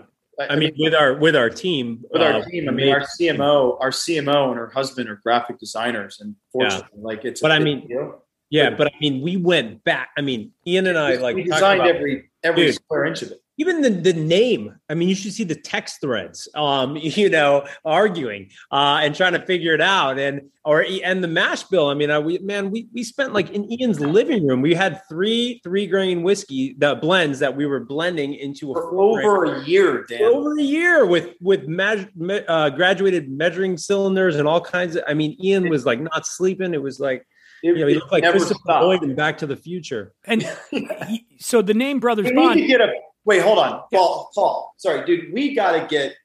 [0.49, 3.77] I mean, with our with our team, with our uh, team, I mean, our CMO,
[3.81, 7.41] our CMO, and her husband are graphic designers, and fortunately, like it's.
[7.41, 8.23] But I mean, deal.
[8.49, 10.09] Yeah, but I mean, we went back.
[10.17, 12.75] I mean, Ian and I like we designed about- every every Dude.
[12.75, 13.39] square inch of it.
[13.57, 17.65] even the, the name i mean you should see the text threads um you know
[17.83, 21.95] arguing uh and trying to figure it out and or and the mash bill i
[21.95, 25.59] mean I, we man we we spent like in ian's living room we had three
[25.63, 29.45] three grain whiskey the blends that we were blending into a For four grain- over
[29.55, 30.21] a year, Dan.
[30.21, 35.15] over a year with with me- uh, graduated measuring cylinders and all kinds of i
[35.15, 37.25] mean ian was like not sleeping it was like
[37.63, 41.21] It- you know he looked like christopher lloyd in back to the future and y-
[41.39, 42.93] so the name brothers We need to get a
[43.25, 43.41] wait.
[43.41, 44.29] Hold on, Paul.
[44.33, 45.33] Paul, sorry, dude.
[45.33, 46.15] We got to get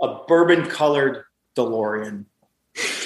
[0.00, 1.24] a bourbon colored
[1.56, 2.24] DeLorean.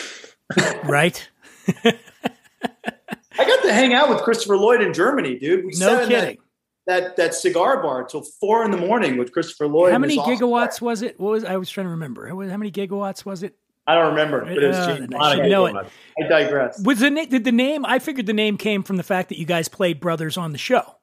[0.84, 1.28] right
[1.84, 5.64] I got to hang out with Christopher Lloyd in Germany, dude.
[5.64, 6.38] We no sat in that- kidding
[6.86, 9.92] That, that cigar bar till four in the morning with Christopher Lloyd.
[9.92, 12.40] how many his awesome gigawatts was it what was i was trying to remember how
[12.40, 13.54] how many gigawatts was it
[13.88, 15.10] I don't remember, but it was Uh, genius.
[15.18, 15.74] I know it.
[15.74, 16.78] I digress.
[16.84, 17.86] Was the did the name?
[17.86, 20.58] I figured the name came from the fact that you guys played brothers on the
[20.58, 20.96] show.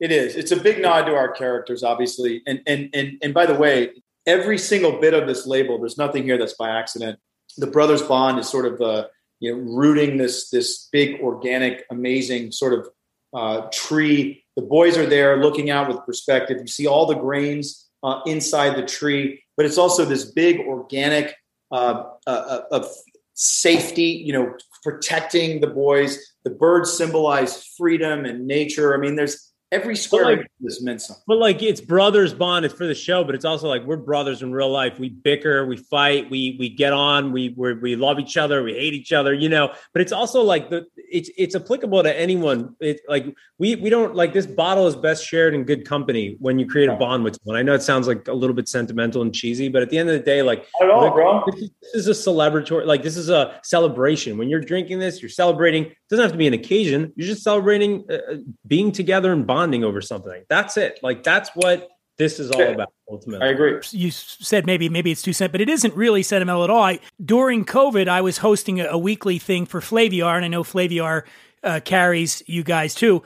[0.00, 0.34] It is.
[0.34, 2.42] It's a big nod to our characters, obviously.
[2.44, 3.90] And and and and by the way,
[4.26, 7.20] every single bit of this label, there's nothing here that's by accident.
[7.58, 9.06] The brothers bond is sort of uh,
[9.38, 12.88] you know rooting this this big organic, amazing sort of
[13.34, 14.44] uh, tree.
[14.56, 16.58] The boys are there looking out with perspective.
[16.60, 21.36] You see all the grains uh, inside the tree, but it's also this big organic
[21.70, 22.86] uh, uh, of
[23.34, 24.22] safety.
[24.24, 26.18] You know, protecting the boys.
[26.44, 28.94] The birds symbolize freedom and nature.
[28.94, 31.22] I mean, there's every square like- of this meant something.
[31.26, 34.42] But like it's brothers bond, it's for the show, but it's also like we're brothers
[34.42, 34.98] in real life.
[34.98, 38.72] We bicker, we fight, we we get on, we we we love each other, we
[38.72, 39.72] hate each other, you know.
[39.92, 42.74] But it's also like the it's it's applicable to anyone.
[42.80, 46.58] It like we we don't like this bottle is best shared in good company when
[46.58, 47.58] you create a bond with someone.
[47.58, 50.08] I know it sounds like a little bit sentimental and cheesy, but at the end
[50.08, 51.42] of the day, like at all, bro.
[51.46, 54.38] This is, this is a celebratory, like this is a celebration.
[54.38, 55.84] When you're drinking this, you're celebrating.
[55.86, 57.12] It doesn't have to be an occasion.
[57.16, 58.36] You're just celebrating uh,
[58.66, 60.44] being together and bonding over something.
[60.48, 60.98] That's it.
[61.02, 62.68] Like that's what this is all Yeah.
[62.68, 63.46] about ultimately.
[63.46, 63.80] I agree.
[63.90, 66.82] you said maybe maybe it's too sent, but it isn't really sentimental at all.
[66.82, 70.62] I, during COVID, I was hosting a, a weekly thing for Flaviar, and I know
[70.62, 71.22] Flaviar
[71.62, 73.22] uh, carries you guys too,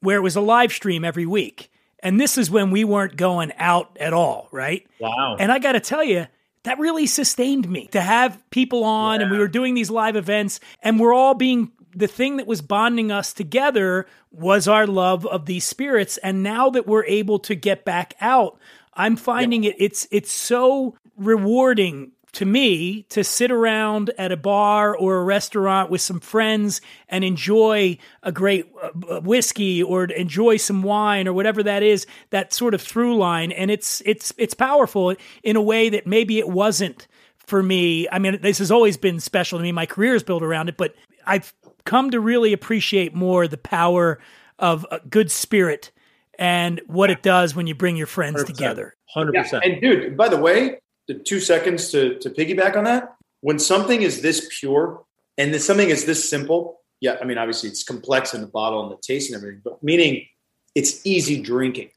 [0.00, 1.70] where it was a live stream every week.
[2.00, 4.86] And this is when we weren't going out at all, right?
[5.00, 5.36] Wow.
[5.40, 6.26] And I got to tell you,
[6.64, 10.58] that really sustained me to have people on, and we were doing these live events,
[10.82, 15.46] and we're all being the thing that was bonding us together was our love of
[15.46, 16.18] these spirits.
[16.18, 18.58] And now that we're able to get back out,
[18.92, 24.94] I'm finding it it's it's so rewarding to me to sit around at a bar
[24.94, 30.82] or a restaurant with some friends and enjoy a great uh, whiskey or enjoy some
[30.82, 33.52] wine or whatever that is that sort of through line.
[33.52, 38.06] And it's it's it's powerful in a way that maybe it wasn't for me.
[38.12, 39.72] I mean this has always been special to me.
[39.72, 40.94] My career is built around it but
[41.26, 41.52] i've
[41.86, 44.18] come to really appreciate more the power
[44.58, 45.90] of a good spirit
[46.38, 48.46] and what it does when you bring your friends 100%.
[48.46, 49.64] together Hundred Yeah, percent.
[49.64, 53.14] and dude, by the way, the two seconds to to piggyback on that.
[53.40, 55.02] When something is this pure
[55.38, 58.82] and then something is this simple, yeah, I mean, obviously it's complex in the bottle
[58.82, 60.26] and the taste and everything, but meaning
[60.74, 61.90] it's easy drinking.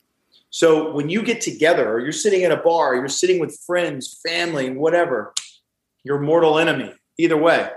[0.51, 4.19] So when you get together, or you're sitting at a bar, you're sitting with friends,
[4.27, 5.33] family, whatever,
[6.03, 6.93] your mortal enemy.
[7.17, 7.69] Either way,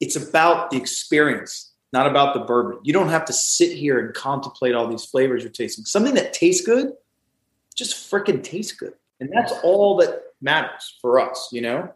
[0.00, 2.78] it's about the experience, not about the bourbon.
[2.82, 5.84] You don't have to sit here and contemplate all these flavors you're tasting.
[5.84, 6.92] Something that tastes good
[7.76, 8.94] just freaking tastes good.
[9.20, 11.92] And that's all that matters for us, you know,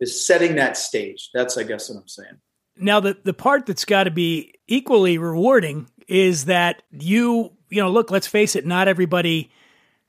[0.00, 1.30] is setting that stage.
[1.32, 2.38] That's, I guess, what I'm saying.
[2.76, 7.90] Now, the, the part that's got to be equally rewarding is that you, you know,
[7.90, 9.50] look, let's face it, not everybody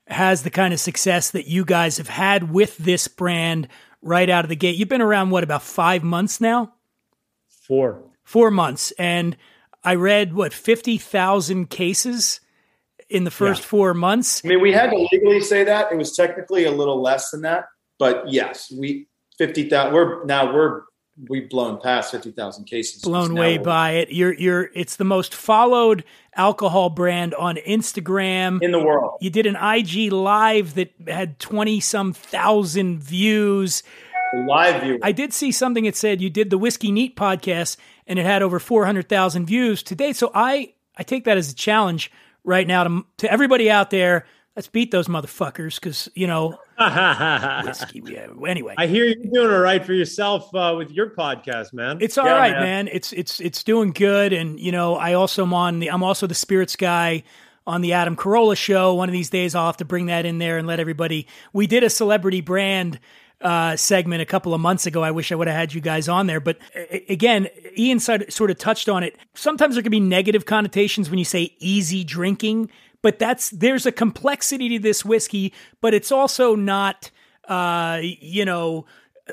[0.07, 3.67] has the kind of success that you guys have had with this brand
[4.01, 4.75] right out of the gate.
[4.75, 6.73] You've been around, what, about five months now?
[7.69, 8.01] Four.
[8.23, 8.91] Four months.
[8.99, 9.37] And
[9.83, 12.41] I read, what, 50,000 cases
[13.09, 14.41] in the first four months?
[14.43, 15.91] I mean, we had to legally say that.
[15.91, 17.65] It was technically a little less than that.
[17.97, 20.81] But yes, we, 50,000, we're now, we're,
[21.27, 23.01] we've blown past 50,000 cases.
[23.03, 24.11] blown way by it.
[24.11, 26.03] You're you're it's the most followed
[26.35, 28.61] alcohol brand on Instagram.
[28.61, 29.17] In the world.
[29.19, 33.83] You did an IG live that had 20 some thousand views.
[34.33, 34.99] Live view.
[35.01, 38.41] I did see something that said you did the Whiskey Neat podcast and it had
[38.41, 40.15] over 400,000 views to date.
[40.15, 42.11] So I I take that as a challenge
[42.43, 44.25] right now to to everybody out there.
[44.55, 46.57] Let's beat those motherfuckers cuz you know
[47.65, 48.75] whiskey yeah, anyway.
[48.77, 51.97] I hear you're doing all right for yourself uh, with your podcast, man.
[52.01, 52.87] It's all right, man.
[52.91, 56.27] It's it's it's doing good, and you know, I also am on the I'm also
[56.27, 57.23] the spirits guy
[57.67, 58.95] on the Adam Carolla show.
[58.95, 61.27] One of these days, I'll have to bring that in there and let everybody.
[61.53, 62.99] We did a celebrity brand
[63.41, 65.03] uh, segment a couple of months ago.
[65.03, 66.57] I wish I would have had you guys on there, but
[67.07, 67.47] again,
[67.77, 69.17] Ian sort of touched on it.
[69.33, 72.69] Sometimes there can be negative connotations when you say easy drinking,
[73.01, 77.11] but that's there's a complexity to this whiskey, but it's also not,
[77.47, 78.85] uh, you know.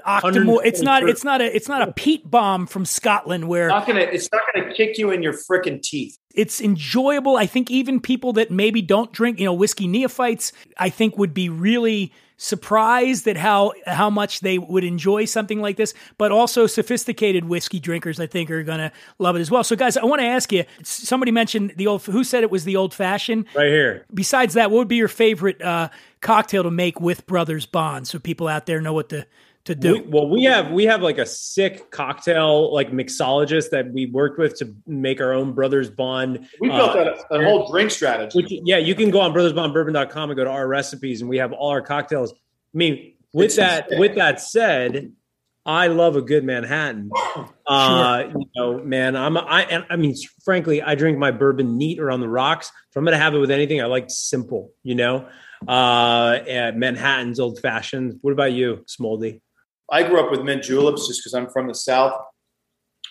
[0.06, 0.60] Octomore.
[0.64, 1.08] It's not.
[1.08, 1.54] It's not a.
[1.54, 4.98] It's not a peat bomb from Scotland where Not gonna, it's not going to kick
[4.98, 6.18] you in your freaking teeth.
[6.34, 7.36] it's enjoyable.
[7.36, 11.32] I think even people that maybe don't drink, you know, whiskey neophytes, I think would
[11.34, 15.94] be really surprised at how how much they would enjoy something like this.
[16.18, 19.64] But also sophisticated whiskey drinkers, I think, are going to love it as well.
[19.64, 20.64] So, guys, I want to ask you.
[20.82, 22.02] Somebody mentioned the old.
[22.04, 23.46] Who said it was the old fashioned?
[23.54, 24.04] Right here.
[24.12, 25.88] Besides that, what would be your favorite uh,
[26.20, 29.26] cocktail to make with Brothers Bond, so people out there know what to
[29.66, 29.94] to do?
[29.94, 34.38] We, well, we have we have like a sick cocktail like mixologist that we worked
[34.38, 36.48] with to make our own Brothers Bond.
[36.60, 38.38] We built a, a whole drink strategy.
[38.38, 41.52] Which, yeah, you can go on brothersbondbourbon.com and go to our recipes, and we have
[41.52, 42.32] all our cocktails.
[42.32, 42.36] I
[42.72, 44.00] mean, with It's that insane.
[44.00, 45.12] with that said,
[45.64, 47.10] I love a good Manhattan.
[47.68, 51.98] Uh, you know, man, I'm I and I mean, frankly, I drink my bourbon neat
[51.98, 52.70] or on the rocks.
[52.90, 54.70] If I'm gonna have it with anything, I like simple.
[54.84, 55.28] You know,
[55.66, 58.18] uh, Manhattan's old fashioned.
[58.20, 59.40] What about you, Smoldy?
[59.90, 62.20] I grew up with mint juleps just because I'm from the South.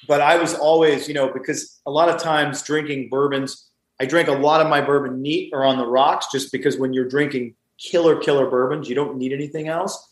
[0.07, 4.27] But I was always, you know, because a lot of times drinking bourbons, I drank
[4.27, 7.55] a lot of my bourbon neat or on the rocks just because when you're drinking
[7.77, 10.09] killer, killer bourbons, you don't need anything else.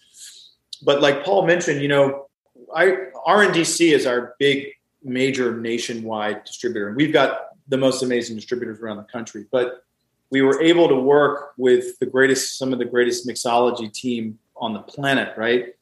[0.83, 2.27] But like Paul mentioned, you know,
[2.75, 2.97] I
[3.27, 4.67] RNDC is our big
[5.03, 6.87] major nationwide distributor.
[6.87, 9.45] And we've got the most amazing distributors around the country.
[9.51, 9.83] But
[10.29, 14.73] we were able to work with the greatest, some of the greatest mixology team on
[14.73, 15.73] the planet, right?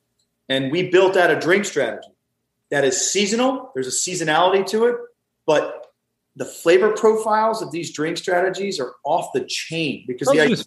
[0.52, 2.10] And we built out a drink strategy
[2.72, 3.72] that is seasonal.
[3.74, 4.96] There's a seasonality to it,
[5.46, 5.88] but
[6.36, 10.58] the flavor profiles of these drink strategies are off the chain because the idea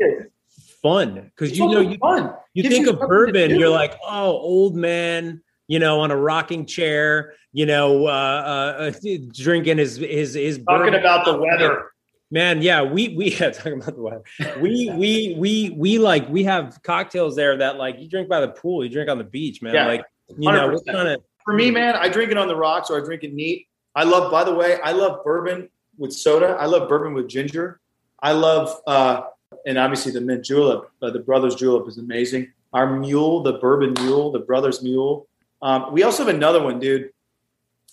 [0.82, 2.32] fun because you know you fun.
[2.54, 6.16] you Gives think you of bourbon, you're like, oh, old man, you know, on a
[6.16, 8.92] rocking chair, you know, uh, uh, uh,
[9.32, 10.94] drinking his his his talking bourbon.
[10.94, 11.90] about the weather.
[12.34, 14.24] Man, yeah, we we yeah, talking about the weather.
[14.60, 18.48] We we we we like we have cocktails there that like you drink by the
[18.48, 19.72] pool, you drink on the beach, man.
[19.72, 20.04] Yeah, like
[20.36, 20.92] you know, we're 100%.
[20.92, 23.32] kind of For me, man, I drink it on the rocks or I drink it
[23.32, 23.68] neat.
[23.94, 26.56] I love, by the way, I love bourbon with soda.
[26.58, 27.78] I love bourbon with ginger.
[28.20, 29.26] I love, uh,
[29.64, 32.52] and obviously the mint julep, uh, the brothers julep is amazing.
[32.72, 35.28] Our mule, the bourbon mule, the brothers mule.
[35.62, 37.10] Um, we also have another one, dude.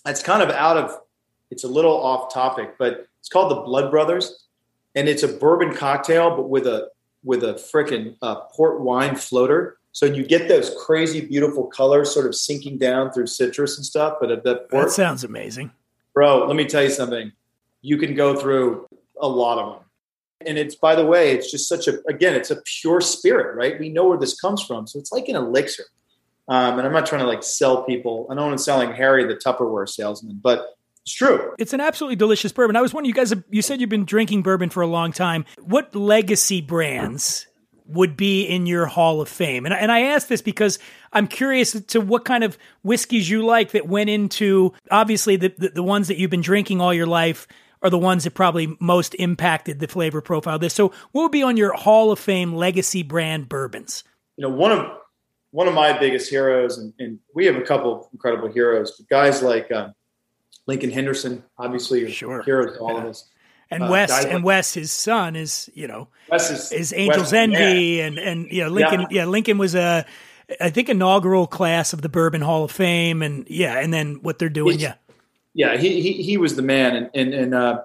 [0.04, 0.98] It's kind of out of,
[1.52, 4.46] it's a little off topic, but it's called the Blood Brothers,
[4.96, 6.88] and it's a bourbon cocktail, but with a
[7.22, 9.78] with a frickin' uh, port wine floater.
[9.92, 14.16] So you get those crazy, beautiful colors sort of sinking down through citrus and stuff.
[14.20, 15.70] But at that port, That sounds amazing.
[16.14, 17.30] bro, let me tell you something.
[17.82, 18.86] You can go through
[19.20, 19.84] a lot of them.
[20.46, 23.78] And it's, by the way, it's just such a, again, it's a pure spirit, right?
[23.78, 24.86] We know where this comes from.
[24.88, 25.84] So it's like an elixir.
[26.48, 28.26] Um, and I'm not trying to like sell people.
[28.30, 31.52] I don't want selling Harry, the Tupperware salesman, but it's true.
[31.58, 32.76] It's an absolutely delicious bourbon.
[32.76, 35.12] I was wondering, you guys, have, you said you've been drinking bourbon for a long
[35.12, 35.44] time.
[35.60, 37.46] What legacy brands
[37.86, 39.64] would be in your Hall of Fame?
[39.64, 40.78] And, I- and I ask this because
[41.12, 45.68] I'm curious to what kind of whiskeys you like that went into, obviously, the, the,
[45.70, 47.46] the ones that you've been drinking all your life
[47.82, 50.72] are the ones that probably most impacted the flavor profile of this.
[50.72, 54.04] So, what would be on your Hall of Fame legacy brand bourbons?
[54.36, 54.86] you know, one of
[55.50, 59.06] one of my biggest heroes, and, and we have a couple of incredible heroes, but
[59.08, 59.92] guys like um,
[60.66, 62.42] Lincoln Henderson, obviously, Sure.
[62.42, 63.28] heroes to all of us.
[63.70, 63.94] And Uh,
[64.28, 67.54] and Wes, his son, is you know Wes is, is Angel's is the man.
[67.54, 69.06] Envy, and and you know Lincoln.
[69.10, 69.24] Yeah.
[69.24, 70.04] Lincoln was a,
[70.60, 74.38] I think inaugural class of the Bourbon Hall of Fame, and yeah, and then what
[74.38, 74.94] they're doing, He's-
[75.54, 77.80] yeah, yeah, he, he he was the man, and and and uh,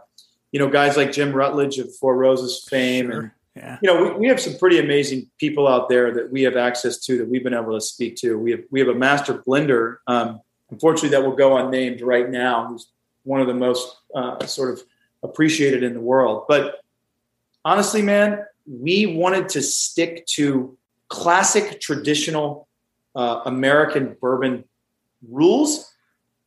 [0.51, 3.77] you know guys like Jim Rutledge of Four Roses fame, and yeah.
[3.81, 6.97] you know we, we have some pretty amazing people out there that we have access
[7.05, 8.37] to that we've been able to speak to.
[8.37, 12.67] We have we have a master blender, um, unfortunately that will go unnamed right now.
[12.67, 12.87] Who's
[13.23, 14.83] one of the most uh, sort of
[15.23, 16.81] appreciated in the world, but
[17.65, 20.77] honestly, man, we wanted to stick to
[21.09, 22.67] classic traditional
[23.15, 24.63] uh, American bourbon
[25.27, 25.93] rules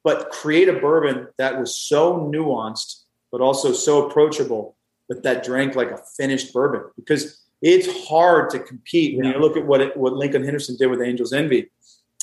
[0.03, 4.77] but create a bourbon that was so nuanced, but also so approachable,
[5.09, 9.57] but that drank like a finished bourbon because it's hard to compete when you look
[9.57, 11.71] at what it, what Lincoln Henderson did with Angel's Envy.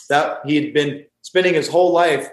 [0.10, 2.30] That he had been spending his whole life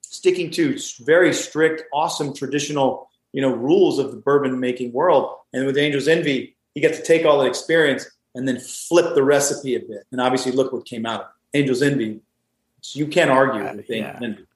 [0.00, 5.36] sticking to very strict, awesome traditional, you know, rules of the bourbon making world.
[5.52, 9.22] And with Angel's Envy, he got to take all that experience and then flip the
[9.22, 10.04] recipe a bit.
[10.10, 11.58] And obviously, look what came out of it.
[11.58, 12.20] Angel's Envy.
[12.80, 14.46] So you can't argue with Angel's Envy.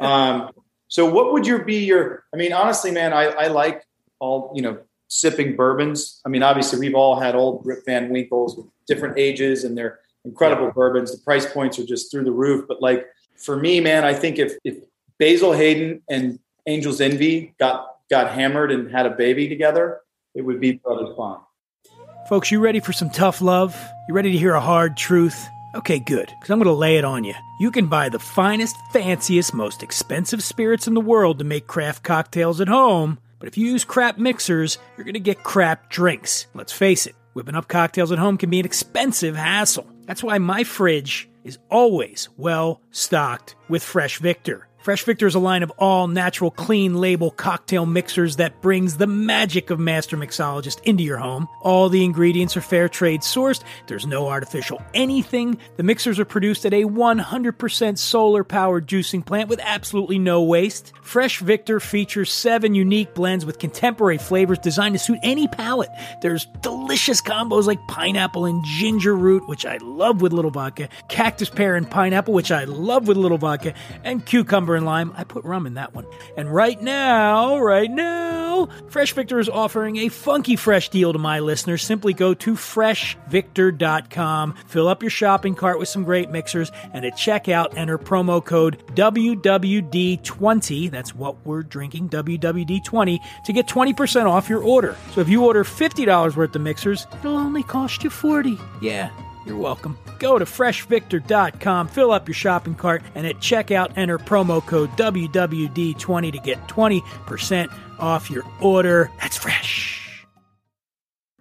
[0.00, 0.50] Um,
[0.88, 2.24] so what would your be your?
[2.34, 3.86] I mean, honestly, man, I, I like
[4.18, 6.20] all you know sipping bourbons.
[6.26, 10.00] I mean, obviously, we've all had old Rip Van Winkles with different ages, and they're
[10.24, 11.12] incredible bourbons.
[11.12, 12.66] The price points are just through the roof.
[12.68, 13.06] But like
[13.36, 14.76] for me, man, I think if if
[15.18, 20.00] Basil Hayden and Angel's Envy got got hammered and had a baby together,
[20.34, 21.42] it would be Brothers Bond.
[22.28, 23.76] Folks, you ready for some tough love?
[24.08, 25.48] You ready to hear a hard truth?
[25.74, 27.34] Okay, good, because I'm going to lay it on you.
[27.58, 32.02] You can buy the finest, fanciest, most expensive spirits in the world to make craft
[32.02, 36.46] cocktails at home, but if you use crap mixers, you're going to get crap drinks.
[36.54, 39.86] Let's face it, whipping up cocktails at home can be an expensive hassle.
[40.06, 44.68] That's why my fridge is always well stocked with Fresh Victor.
[44.82, 49.06] Fresh Victor is a line of all natural, clean label cocktail mixers that brings the
[49.06, 51.46] magic of master mixologist into your home.
[51.60, 53.62] All the ingredients are fair trade sourced.
[53.86, 55.58] There's no artificial anything.
[55.76, 60.92] The mixers are produced at a 100% solar powered juicing plant with absolutely no waste.
[61.00, 65.90] Fresh Victor features seven unique blends with contemporary flavors designed to suit any palate.
[66.22, 71.50] There's delicious combos like pineapple and ginger root, which I love with little vodka, cactus
[71.50, 75.12] pear and pineapple, which I love with little vodka, and cucumber and lime.
[75.16, 76.06] I put rum in that one.
[76.36, 81.40] And right now, right now, Fresh Victor is offering a funky fresh deal to my
[81.40, 81.82] listeners.
[81.82, 87.14] Simply go to freshvictor.com, fill up your shopping cart with some great mixers, and at
[87.14, 90.90] checkout, enter promo code WWD20.
[90.90, 94.96] That's what we're drinking, WWD20, to get 20% off your order.
[95.14, 98.58] So if you order $50 worth of mixers, it'll only cost you 40.
[98.80, 99.10] Yeah.
[99.44, 99.98] You're welcome.
[100.18, 106.32] Go to freshvictor.com, fill up your shopping cart, and at checkout, enter promo code WWD20
[106.32, 109.10] to get 20% off your order.
[109.20, 110.26] That's fresh.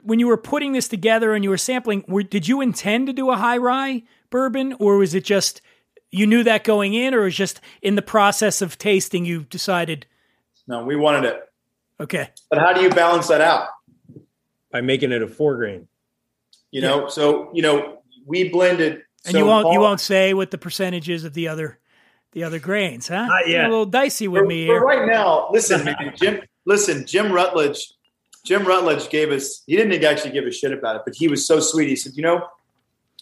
[0.03, 3.13] When you were putting this together and you were sampling, were, did you intend to
[3.13, 5.61] do a high rye bourbon, or was it just
[6.09, 10.07] you knew that going in, or was just in the process of tasting you decided?
[10.67, 11.43] No, we wanted it.
[11.99, 12.29] Okay.
[12.49, 13.67] But how do you balance that out?
[14.71, 15.87] by making it a four grain.
[16.71, 19.03] You know, so you know, we blended.
[19.25, 21.79] And so you won't you won't say what the percentages of the other
[22.31, 23.25] the other grains, huh?
[23.25, 23.55] Not yet.
[23.55, 24.81] You're a little dicey with for, me for here.
[24.81, 26.41] right now, listen, man, Jim.
[26.65, 27.91] Listen, Jim Rutledge
[28.43, 29.63] Jim Rutledge gave us.
[29.67, 31.89] He didn't actually give a shit about it, but he was so sweet.
[31.89, 32.47] He said, "You know,"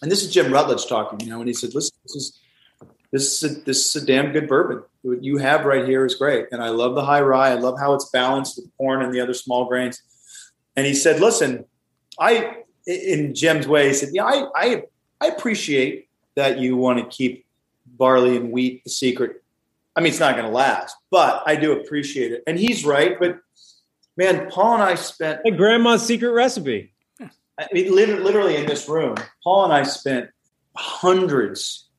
[0.02, 1.20] and this is Jim Rutledge talking.
[1.20, 2.40] You know, and he said, "Listen, this is
[3.12, 4.84] this is a, this is a damn good bourbon.
[5.02, 7.50] What you have right here is great, and I love the high rye.
[7.50, 10.02] I love how it's balanced with corn and the other small grains."
[10.76, 11.66] And he said, "Listen,
[12.20, 14.84] I." In Jim's way, he said, "Yeah, I I,
[15.22, 17.46] I appreciate that you want to keep
[17.86, 19.44] barley and wheat the secret.
[19.96, 23.20] I mean, it's not going to last, but I do appreciate it." And he's right,
[23.20, 23.38] but
[24.18, 26.92] man, Paul and I spent Like grandma's secret recipe.
[27.22, 30.30] I mean, lit- literally in this room, Paul and I spent
[30.76, 31.90] hundreds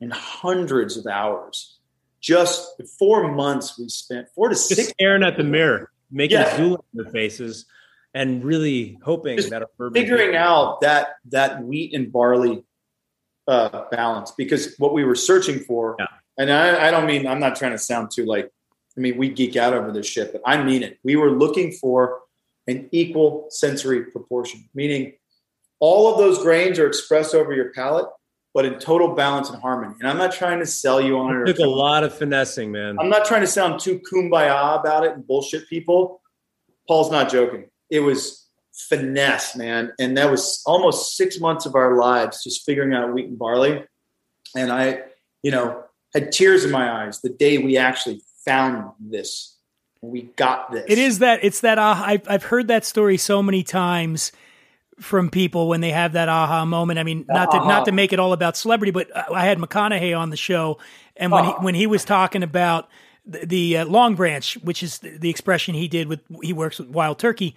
[0.00, 1.78] and hundreds of hours.
[2.20, 4.88] Just four months we spent, four to Just six.
[4.88, 6.52] staring at the mirror, making Yeah.
[6.52, 7.66] a Zulu in their faces,
[8.14, 12.64] and really hoping Just that Figuring out that that wheat and barley
[13.46, 16.06] uh, balance, because what we were searching for, Yeah.
[16.38, 18.50] and I, I don't mean I'm not trying to sound too like,
[18.96, 20.98] I mean we geek out over this shit, but I mean it.
[21.02, 22.20] We were looking for
[22.66, 25.14] an equal sensory proportion, meaning
[25.80, 28.06] all of those grains are expressed over your palate,
[28.54, 29.94] but in total balance and harmony.
[30.00, 31.48] And I'm not trying to sell you on it.
[31.48, 32.96] It took a lot of finessing, man.
[32.98, 36.22] I'm not trying to sound too kumbaya about it and bullshit people.
[36.88, 37.64] Paul's not joking.
[37.94, 38.44] It was
[38.88, 39.92] finesse, man.
[40.00, 43.84] And that was almost six months of our lives just figuring out wheat and barley.
[44.56, 45.02] And I,
[45.42, 49.58] you know, had tears in my eyes the day we actually found this.
[50.02, 50.84] We got this.
[50.88, 52.04] It is that it's that aha.
[52.04, 54.32] I've, I've heard that story so many times
[55.00, 56.98] from people when they have that aha moment.
[56.98, 57.68] I mean, not to aha.
[57.68, 60.78] not to make it all about celebrity, but I had McConaughey on the show,
[61.16, 61.62] and when he Oh.
[61.62, 62.88] when he was talking about
[63.24, 66.78] the, the uh, Long Branch, which is the, the expression he did with he works
[66.78, 67.56] with Wild Turkey.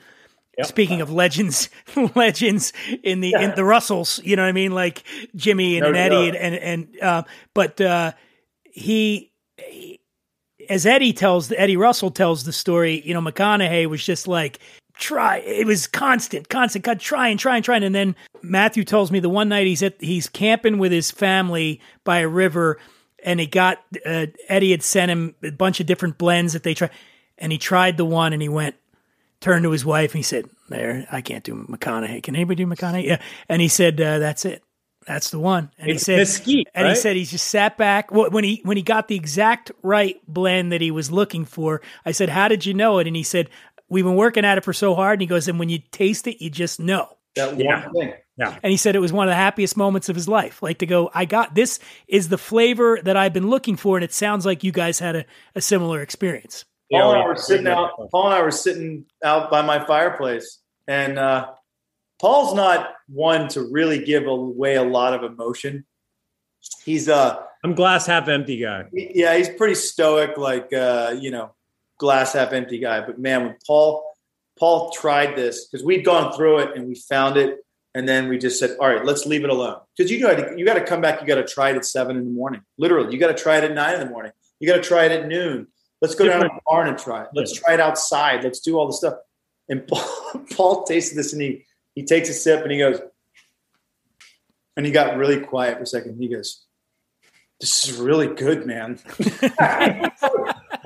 [0.63, 1.69] Speaking of legends,
[2.15, 5.03] legends in the in the Russells, you know what I mean, like
[5.35, 6.41] Jimmy and, No and Eddie, doubt.
[6.41, 8.13] and and, and uh, but uh,
[8.63, 9.31] he
[10.69, 14.59] as Eddie tells Eddie Russell tells the story, you know, McConaughey was just like
[14.97, 15.37] try.
[15.37, 19.49] It was constant, constant, cut, trying, trying, trying, and then Matthew tells me the one
[19.49, 22.79] night he's at he's camping with his family by a river,
[23.23, 26.73] and he got uh, Eddie had sent him a bunch of different blends that they
[26.73, 26.89] try,
[27.37, 28.75] and he tried the one, and he went
[29.41, 32.23] turned to his wife and he said, "There, I can't do McConaughey.
[32.23, 34.63] Can anybody do McConaughey?" Yeah, and he said, uh, "That's it."
[35.05, 38.29] That's the one, and he said, mesquite, and he said he just sat back Well,
[38.29, 41.81] when he when he got the exact right blend that he was looking for.
[42.05, 43.49] I said, "How did you know it?" And he said,
[43.87, 46.27] "We've been working at it for so hard." And he goes, "And when you taste
[46.27, 47.07] it, you just know."
[47.37, 47.89] that one Yeah.
[47.91, 48.13] thing.
[48.37, 48.57] Yeah.
[48.61, 50.61] And he said it was one of the happiest moments of his life.
[50.61, 54.03] Like to go, I got this is the flavor that I've been looking for, and
[54.03, 55.25] it sounds like you guys had a,
[55.55, 56.65] a similar experience.
[56.91, 57.91] Paul and I were sitting out.
[58.11, 61.51] Paul and I were sitting out by my fireplace, and uh,
[62.19, 65.85] Paul's not one to really give away a lot of emotion.
[66.83, 68.85] He's uh, I'm glass half empty guy.
[68.91, 71.51] yeah, he's pretty stoic, like uh, you know,
[71.97, 73.01] glass half empty guy.
[73.01, 74.05] But man, when Paul
[74.57, 77.59] Paul tried this because we'd gone through it and we found it,
[77.93, 80.65] and then we just said, "All right, let's leave it alone." Because you got you
[80.65, 81.21] got to come back.
[81.21, 82.61] You got to try it at seven in the morning.
[82.77, 84.31] Literally, you got to try it at nine in the morning.
[84.59, 85.67] You got to try it at noon.
[86.01, 87.29] Let's go down to the barn and try it.
[87.33, 88.43] Let's try it outside.
[88.43, 89.15] Let's do all the stuff.
[89.69, 92.99] And Paul, Paul tasted this and he he takes a sip and he goes,
[94.75, 96.17] and he got really quiet for a second.
[96.19, 96.63] He goes,
[97.59, 98.99] "This is really good, man."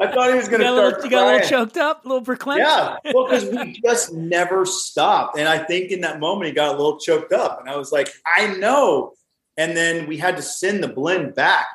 [0.01, 1.78] I thought he was going to got, a little, start you got a little choked
[1.78, 2.57] up, a little verklempt.
[2.59, 6.70] Yeah, well, because we just never stopped, and I think in that moment he got
[6.74, 9.14] a little choked up, and I was like, I know.
[9.57, 11.68] And then we had to send the blend back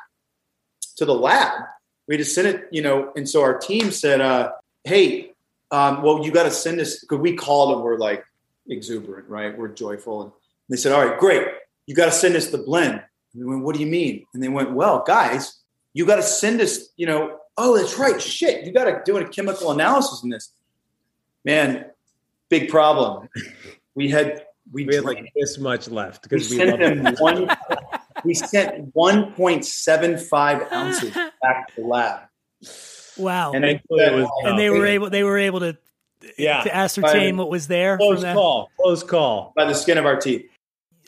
[0.97, 1.61] to the lab.
[2.07, 4.51] We just sent it, you know, and so our team said, uh,
[4.83, 5.33] "Hey,
[5.71, 8.23] um, well, you got to send this because we called and we're like
[8.69, 9.57] exuberant, right?
[9.57, 10.31] We're joyful, and
[10.69, 11.47] they said, "All right, great,
[11.85, 13.03] you got to send us the blend."
[13.33, 15.59] And we went, "What do you mean?" And they went, "Well, guys,
[15.93, 18.21] you got to send us, you know." Oh, that's right.
[18.21, 20.51] Shit, you got to do a chemical analysis in this.
[21.43, 21.85] Man,
[22.49, 23.29] big problem.
[23.95, 27.49] We had we, We had like this much left because we, sent them one.
[28.27, 31.11] We sent 1.75 ounces
[31.41, 32.19] back to the lab,
[33.17, 33.53] Wow.
[33.53, 34.01] and And, they, Thankfully,
[34.51, 35.77] it they were able they were able to
[36.37, 36.63] Yeah.
[36.63, 37.97] to ascertain By- what was there.
[37.97, 38.69] Close from call.
[38.79, 39.53] Close call.
[39.55, 40.45] by the skin of our teeth.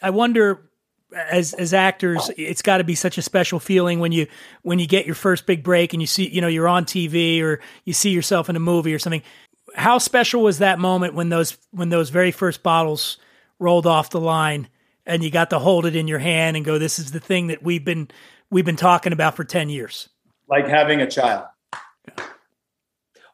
[0.02, 0.70] I wonder
[1.14, 4.28] as as actors it's got to be such a special feeling when you
[4.62, 7.42] when you get your first big break and you see you know you're on TV
[7.42, 9.24] or you see yourself in a movie or something
[9.76, 13.18] how special was that moment when those when those very first bottles
[13.58, 14.68] rolled off the line
[15.10, 17.48] and you got to hold it in your hand and go this is the thing
[17.48, 18.08] that we've been
[18.52, 20.08] we've been talking about for 10 years
[20.48, 21.46] Like having a child.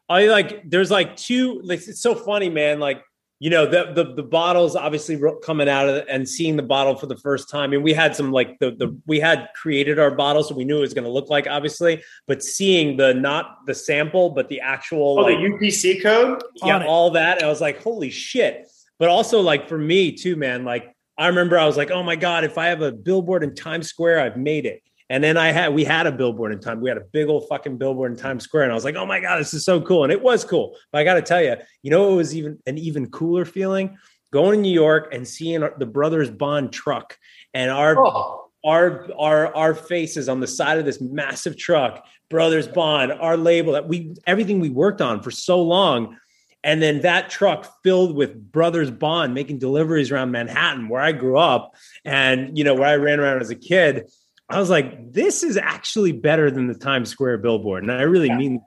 [0.08, 2.78] I like there's like two like it's so funny, man.
[2.78, 3.02] Like
[3.40, 6.94] you know the, the the bottles obviously coming out of it and seeing the bottle
[6.96, 10.10] for the first time and we had some like the the we had created our
[10.10, 13.58] bottle so we knew it was going to look like obviously but seeing the not
[13.66, 16.42] the sample but the actual Oh, like, the UPC code.
[16.64, 18.66] yeah all that i was like holy shit
[18.98, 22.16] but also like for me too man like i remember i was like oh my
[22.16, 24.82] god if i have a billboard in times square i've made it.
[25.08, 27.48] And then i had we had a billboard in time we had a big old
[27.48, 28.64] fucking billboard in times square.
[28.64, 30.02] And i was like oh my god this is so cool.
[30.02, 30.76] And it was cool.
[30.90, 33.96] But i gotta tell you you know it was even an even cooler feeling?
[34.32, 37.16] Going to new york and seeing the brothers bond truck
[37.54, 42.66] and our Oh, our our our faces on the side of this massive truck brothers
[42.66, 46.18] bond our label that we everything we worked on for so long
[46.66, 51.38] and then that truck filled with brothers bond making deliveries around manhattan where i grew
[51.38, 54.10] up and you know where i ran around as a kid
[54.50, 58.30] i was like this is actually better than the times square billboard and i really
[58.30, 58.60] mean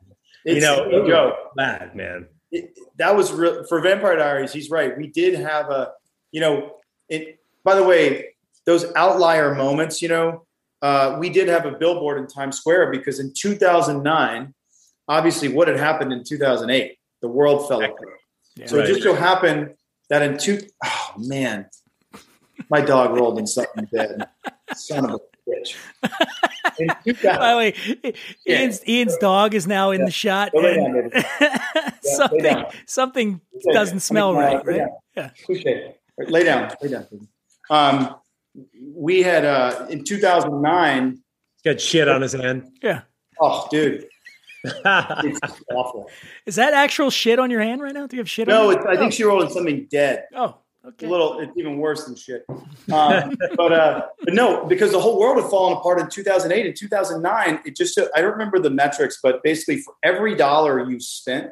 [0.46, 1.36] you know no it joke.
[1.56, 4.52] bad man it, that was real for Vampire Diaries.
[4.52, 4.98] He's right.
[4.98, 5.92] We did have a,
[6.32, 6.76] you know,
[7.08, 7.40] it.
[7.64, 8.36] By the way,
[8.66, 10.46] those outlier moments, you know,
[10.82, 14.54] uh, we did have a billboard in Times Square because in 2009,
[15.08, 18.20] obviously, what had happened in 2008, the world fell apart.
[18.66, 18.86] so Right.
[18.90, 19.76] it just so happened
[20.10, 21.68] that in two, oh man,
[22.70, 24.28] my dog rolled in something dead.
[24.76, 25.76] Son of a bitch.
[27.24, 28.14] By the way,
[28.48, 30.52] Ian's, Ian's dog is now in the shot.
[30.54, 31.26] Go and down, baby.
[32.04, 32.66] something down.
[32.86, 34.90] something Okay, doesn't lay smell down, right, lay right?
[35.16, 35.30] Yeah.
[35.50, 35.96] Okay.
[36.18, 36.72] Lay down.
[36.82, 37.08] Lay down.
[37.70, 38.16] Um,
[38.94, 41.22] we had uh, in 2009.
[41.64, 43.02] got shit on his hand Yeah.
[43.42, 44.06] Oh, dude,
[44.64, 45.40] it's
[45.72, 46.10] awful.
[46.46, 48.08] Is that actual shit on your hand right now?
[48.08, 50.26] Do you have shit No, I think she rolled in something dead.
[50.36, 51.40] Oh, It's a little.
[51.40, 52.46] It's even worse than shit.
[52.92, 56.76] Um, but uh, but no, because the whole world had fallen apart in 2008 and
[56.76, 57.60] 2009.
[57.66, 61.52] It just I don't remember the metrics, but basically for every dollar you spent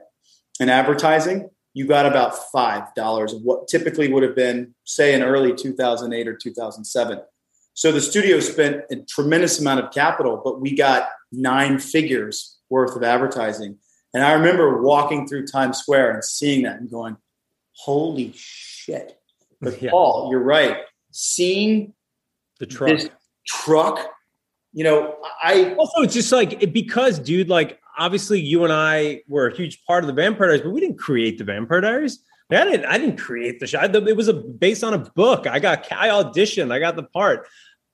[0.60, 5.22] in advertising, you got about five dollars of what typically would have been, say, in
[5.22, 7.22] early 2008 or 2007.
[7.76, 12.95] So the studio spent a tremendous amount of capital, but we got nine figures worth
[12.95, 13.78] of advertising.
[14.13, 17.18] And I remember walking through Times Square and seeing that and going,
[17.76, 19.20] "Holy shit!"
[19.61, 19.91] But Yeah.
[19.91, 20.78] Paul, you're right.
[21.11, 21.93] Seeing
[22.59, 22.99] the truck
[23.45, 23.99] truck,
[24.74, 29.22] you know, I also it's just like it, because dude like obviously you and i
[29.28, 32.20] were a huge part of the vampire diaries but we didn't create the vampire diaries
[32.51, 35.47] i didn't i didn't create the show I- it was a based on a book
[35.47, 37.47] i got i auditioned i got the part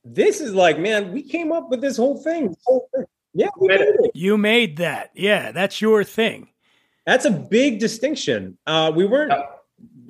[0.03, 3.05] this is like man we came up with this whole thing, this whole thing.
[3.33, 4.11] Yeah we made it.
[4.13, 5.11] You made that.
[5.13, 6.49] Yeah, that's your thing.
[7.05, 9.33] that's a big distinction uh we weren't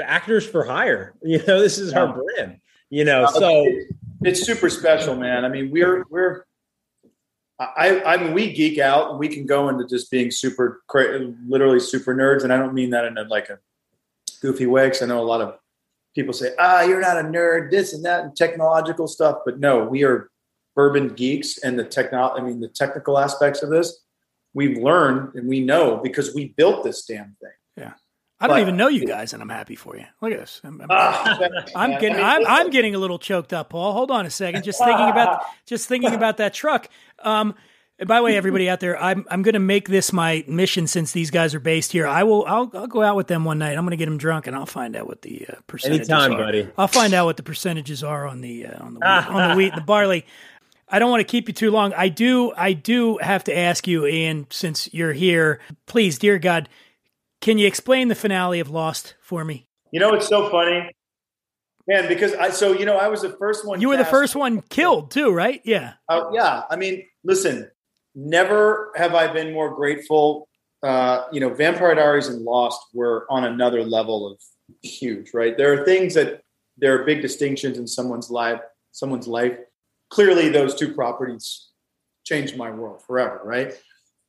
[0.01, 2.59] actors for hire you know this is our brand
[2.89, 3.65] you know so
[4.25, 5.45] it's super special, man.
[5.45, 6.45] I mean, we're we're.
[7.59, 10.81] I, I mean, we geek out and we can go into just being super,
[11.47, 12.43] literally super nerds.
[12.43, 13.59] And I don't mean that in a, like a
[14.41, 14.89] goofy way.
[14.89, 15.57] Cause I know a lot of
[16.13, 19.37] people say, ah, you're not a nerd, this and that, and technological stuff.
[19.45, 20.29] But no, we are
[20.75, 23.99] bourbon geeks and the techno, I mean, the technical aspects of this,
[24.53, 27.51] we've learned and we know because we built this damn thing.
[27.77, 27.93] Yeah.
[28.39, 30.05] I don't But- even know you guys, and I'm happy for you.
[30.21, 30.59] Look at this.
[30.63, 31.39] I'm, I'm- Ah,
[31.75, 32.15] I'm getting.
[32.21, 32.65] I mean, I'm.
[32.65, 33.93] I'm getting a little choked up, Paul.
[33.93, 34.63] Hold on a second.
[34.65, 35.43] Just thinking about.
[35.65, 36.89] Just thinking about that truck.
[37.19, 37.55] Um.
[37.99, 40.87] and by the way, everybody out there, I'm I'm going to make this my mission
[40.87, 42.05] since these guys are based here.
[42.05, 42.43] I will.
[42.45, 43.77] I'll, I'll go out with them one night.
[43.77, 46.33] I'm going to get them drunk, and I'll find out what the uh, percentages Anytime,
[46.33, 46.37] are.
[46.43, 46.67] buddy.
[46.77, 49.55] I'll find out what the percentages are on the uh, on the wheat, on the
[49.55, 50.25] wheat and the barley.
[50.93, 51.91] I don't want to keep you too long.
[51.95, 52.53] I do.
[52.55, 56.69] I do have to ask you, Ian, since you're here, please, dear God,
[57.41, 59.65] can you explain the finale of Lost for me?
[59.89, 60.91] You know, it's so funny,
[61.87, 63.81] man, because I, so, you know, I was the first one.
[63.81, 65.61] You were the first one killed too, right?
[65.65, 65.93] Yeah.
[66.07, 67.71] Uh, yeah, I mean, listen,
[68.13, 70.47] never have I been more grateful.
[70.83, 74.39] Uh, you know, Vampire Diaries and Lost were on another level of
[74.83, 75.57] huge, right?
[75.57, 76.43] There are things that
[76.77, 79.57] there are big distinctions in someone's life, someone's life.
[80.13, 81.69] Clearly, those two properties
[82.23, 83.73] changed my world forever, right?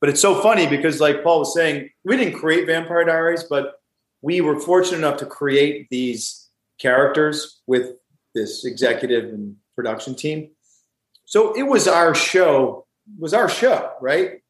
[0.01, 3.75] But it's so funny because, like Paul was saying, we didn't create Vampire Diaries, but
[4.23, 6.49] we were fortunate enough to create these
[6.81, 7.97] characters with
[8.33, 10.49] this executive and production team.
[11.25, 12.87] So it was our show,
[13.19, 14.41] was our show, right?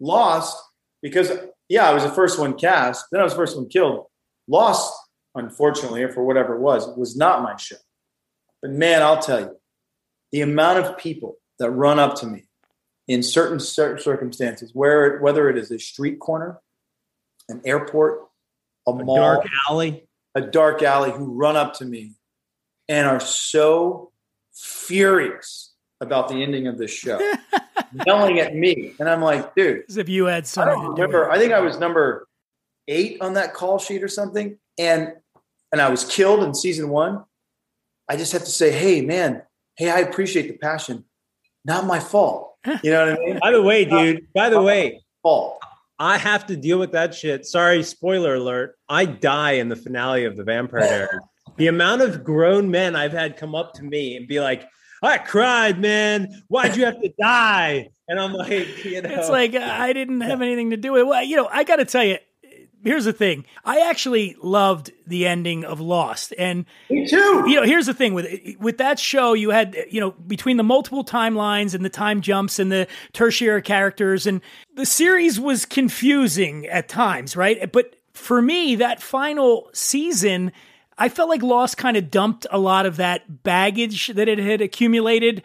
[0.00, 0.56] Lost
[1.02, 1.32] because
[1.68, 4.06] yeah, I was the first one cast, then I was the first one killed.
[4.48, 4.90] Lost,
[5.34, 7.76] unfortunately, or for whatever it was, was not my show.
[8.62, 9.59] But man, I'll tell you,
[10.32, 12.44] the amount of people that run up to me
[13.08, 16.60] in certain cir- circumstances, where whether it is a street corner,
[17.48, 18.28] an airport,
[18.86, 20.06] a, mall, dark alley?
[20.34, 22.14] a dark alley, who run up to me
[22.88, 24.12] and are so
[24.54, 27.18] furious about the ending of this show,
[28.06, 30.86] yelling at me, and I'm like, dude, As if you had I something don't to
[30.86, 31.30] do with remember.
[31.30, 32.26] I think I was number
[32.88, 35.14] eight on that call sheet or something, and
[35.72, 37.24] and I was killed in season one,
[38.08, 39.42] I just have to say, hey, man,
[39.80, 41.06] hey, I appreciate the passion.
[41.64, 42.54] Not my fault.
[42.82, 43.38] You know what I mean?
[43.42, 45.58] By the way, dude, by the way, fault.
[45.98, 47.46] I have to deal with that shit.
[47.46, 48.76] Sorry, spoiler alert.
[48.90, 51.20] I die in the finale of the Vampire Diaries.
[51.56, 54.68] the amount of grown men I've had come up to me and be like,
[55.02, 56.42] I cried, man.
[56.48, 57.88] Why'd you have to die?
[58.06, 61.06] And I'm like, you know, It's like I didn't have anything to do with it.
[61.06, 62.18] Well, you know, I got to tell you,
[62.82, 63.44] here's the thing.
[63.64, 67.44] I actually loved the ending of Lost, and me too.
[67.46, 68.26] You know, here's the thing with
[68.58, 72.58] with that show, you had you know between the multiple timelines and the time jumps
[72.58, 74.40] and the tertiary characters, and
[74.74, 77.70] the series was confusing at times, right?
[77.70, 80.52] But for me, that final season.
[80.98, 84.60] I felt like Lost kind of dumped a lot of that baggage that it had
[84.60, 85.42] accumulated.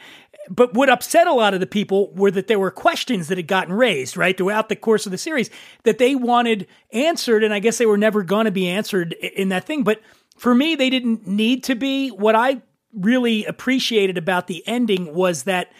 [0.49, 3.47] But what upset a lot of the people were that there were questions that had
[3.47, 5.49] gotten raised, right, throughout the course of the series
[5.83, 7.43] that they wanted answered.
[7.43, 9.83] And I guess they were never going to be answered in that thing.
[9.83, 10.01] But
[10.37, 12.09] for me, they didn't need to be.
[12.09, 12.61] What I
[12.93, 15.71] really appreciated about the ending was that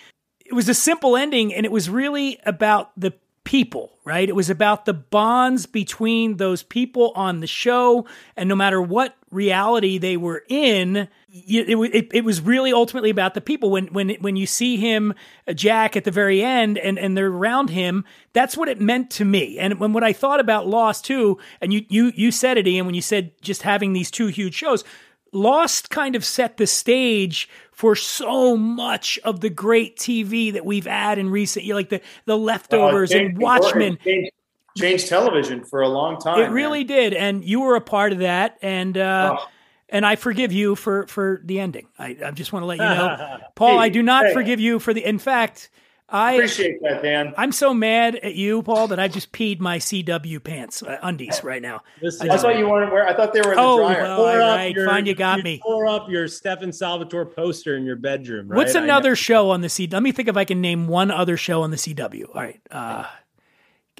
[0.46, 3.14] it was a simple ending and it was really about the
[3.44, 4.28] people, right?
[4.28, 8.06] It was about the bonds between those people on the show.
[8.36, 13.34] And no matter what reality they were in, it, it, it, was really ultimately about
[13.34, 13.70] the people.
[13.70, 15.14] When when when you see him,
[15.48, 19.10] uh, Jack, at the very end, and and they're around him, that's what it meant
[19.12, 19.60] to me.
[19.60, 22.86] And when what I thought about Lost too, and you you you said it, Ian,
[22.86, 24.84] when you said just having these two huge shows.
[25.32, 30.86] Lost kind of set the stage for so much of the great TV that we've
[30.86, 33.98] had in recent, like the the leftovers Uh, and Watchmen.
[34.02, 34.32] Changed,
[34.78, 36.40] changed television for a long time.
[36.40, 39.46] It really did, and you were a part of that, and uh, Oh.
[39.90, 41.88] And I forgive you for for the ending.
[42.00, 43.78] I, I just want to let you know, Paul.
[43.80, 44.34] I do not Hey.
[44.34, 45.04] forgive you for the.
[45.04, 45.70] In fact,
[46.08, 47.34] I Appreciate that, Dan.
[47.36, 51.44] I'm so mad at you, Paul, that I just peed my CW pants, uh, undies,
[51.44, 51.82] right now.
[52.00, 53.08] Listen, I thought you wanted to wear.
[53.08, 54.04] I thought they were in the Oh, dryer.
[54.04, 55.60] well, all up your- fine, you got me.
[55.64, 58.48] Pour up your Stefan Salvatore poster in your bedroom.
[58.50, 58.56] Right?
[58.58, 59.88] What's another show on the C?
[59.92, 62.26] Let me think if I can name one other show on the CW.
[62.36, 63.06] All right, uh,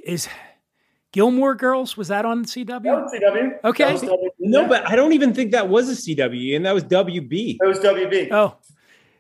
[0.04, 0.28] is
[1.16, 2.84] Gilmore Girls was that on the CW?
[2.84, 3.64] That was CW.
[3.64, 3.86] Okay.
[3.86, 4.30] That was WB.
[4.40, 7.56] No, but I don't even think that was a CW, and that was WB.
[7.62, 8.28] That was WB.
[8.32, 8.58] Oh,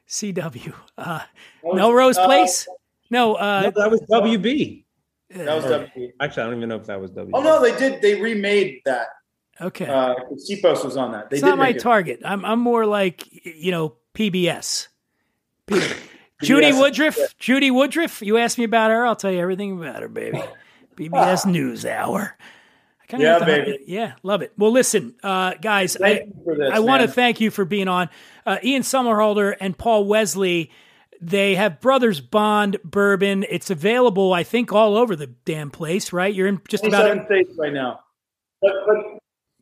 [0.05, 0.73] CW.
[0.97, 1.21] Uh,
[1.63, 2.67] was- Melrose uh, Place.
[3.09, 4.83] No, uh, No, that was WB.
[5.29, 6.11] That was WB.
[6.19, 7.29] Actually, I don't even know if that was WB.
[7.33, 8.01] Oh no, they did.
[8.01, 9.07] They remade that.
[9.61, 9.85] okay.
[9.85, 11.29] Uh, Cipos was on that.
[11.29, 11.79] They it's did not my it.
[11.79, 12.19] target.
[12.25, 14.89] I'm I'm more like you know PBS.
[15.67, 15.81] P-
[16.43, 16.79] Judy PBS.
[16.81, 17.17] Woodruff.
[17.39, 18.21] Judy Woodruff.
[18.21, 19.05] You asked me about her.
[19.05, 20.43] I'll tell you everything about her, baby.
[20.95, 22.37] PBS News Hour.
[23.01, 23.83] I kinda Yeah, have to- baby.
[23.87, 24.51] Yeah, love it.
[24.57, 27.65] Well, listen, uh, guys, I, Thank you for this, I want to thank you for
[27.65, 28.09] being on.
[28.45, 30.71] Uh, Ian Somerhalder and Paul Wesley.
[31.21, 33.45] They have Brothers Bond bourbon.
[33.49, 36.11] It's available, I think, all over the damn place.
[36.11, 36.33] Right?
[36.33, 37.01] You're in just about.
[37.07, 38.01] 27 states right now,
[38.61, 38.97] but, but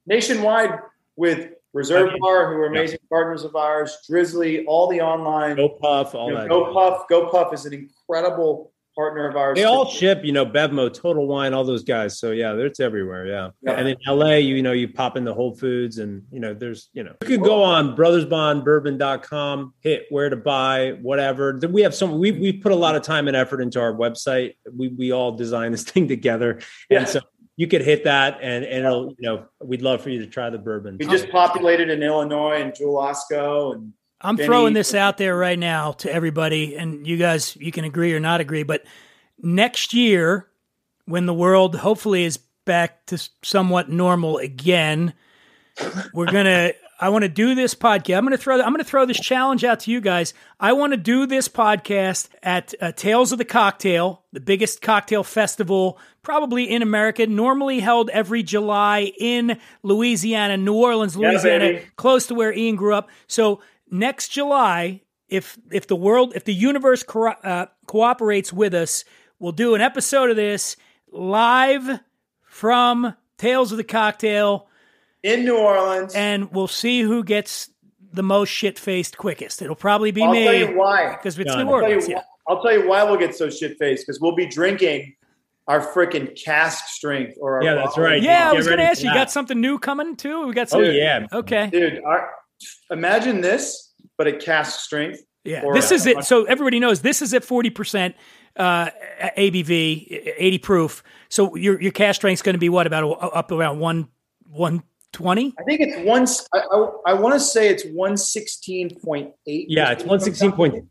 [0.07, 0.79] nationwide
[1.15, 5.55] with Reserve Bar, who are amazing partners of ours, Drizzly, all the online.
[5.55, 6.49] Go Puff, all you know, that.
[6.49, 9.58] Go Puff, Go Puff is an incredible partner of ours.
[9.58, 12.20] They all ship, you know, Bevmo, Total Wine, all those guys.
[12.20, 13.26] So yeah, it's everywhere.
[13.26, 13.50] Yeah.
[13.62, 13.72] Yeah.
[13.74, 16.89] And in LA, you, you know, you pop into Whole Foods and, you know, there's,
[16.94, 21.58] you know, you could go on brothersbondbourbon.com, hit where to buy, whatever.
[21.60, 23.94] Then we have some, we, we put a lot of time and effort into our
[23.94, 24.56] website.
[24.72, 26.60] We, we all design this thing together.
[26.89, 27.00] Yeah.
[27.00, 27.22] And so
[27.56, 30.50] you could hit that and, and it'll, you know, we'd love for you to try
[30.50, 30.98] the bourbon.
[31.00, 35.36] We just populated in Illinois and Jewel Osco and I'm Benny- throwing this out there
[35.36, 38.84] right now to everybody, and you guys, you can agree or not agree, but
[39.41, 40.47] next year,
[41.05, 45.13] when the world hopefully is back to somewhat normal again,
[46.13, 46.71] we're gonna.
[46.99, 48.17] I want to do this podcast.
[48.17, 48.61] I'm gonna throw.
[48.61, 50.34] I'm gonna throw this challenge out to you guys.
[50.59, 55.24] I want to do this podcast at uh, Tales of the Cocktail, the biggest cocktail
[55.24, 57.28] festival probably in America.
[57.28, 61.86] Normally held every July in Louisiana, New Orleans, Louisiana, baby.
[61.97, 63.09] close to where Ian grew up.
[63.28, 63.59] So
[63.94, 69.06] next July, if if the world, if the universe co- uh, cooperates with us,
[69.39, 70.76] we'll do an episode of this
[71.12, 72.00] live
[72.41, 74.68] from Tales of the Cocktail,
[75.24, 76.14] in New Orleans.
[76.16, 77.70] and we'll see who gets
[78.12, 79.62] the most shit faced quickest.
[79.62, 81.12] It'll probably be I'll me tell you why.
[81.16, 81.66] because it's Done.
[81.66, 82.10] New I'll tell, you, Orleans.
[82.10, 82.22] Yeah.
[82.48, 85.16] I'll tell you why we'll get so shit faced because we'll be drinking
[85.68, 88.22] our freaking cask strength or our Yeah, that's right.
[88.22, 89.08] Yeah, I was going to ask you.
[89.10, 89.20] You that.
[89.22, 90.46] got something new coming too?
[90.46, 90.84] We got Oh some.
[90.84, 91.26] yeah.
[91.32, 91.70] Okay.
[91.72, 92.04] dude.
[92.04, 92.30] Our,
[92.89, 95.20] imagine this, but at cask strength.
[95.43, 96.24] Yeah, Or- this is it.
[96.24, 98.16] So everybody knows this is at forty percent
[98.55, 98.89] uh,
[99.38, 101.03] ABV, eighty proof.
[101.30, 104.07] So your your cask strength's going to be what about up around one
[104.47, 105.53] one twenty?
[105.59, 106.28] I think it's one.
[106.53, 109.66] I, I, I want to say it's one sixteen point eight.
[109.70, 110.86] Yeah, it's one sixteen point.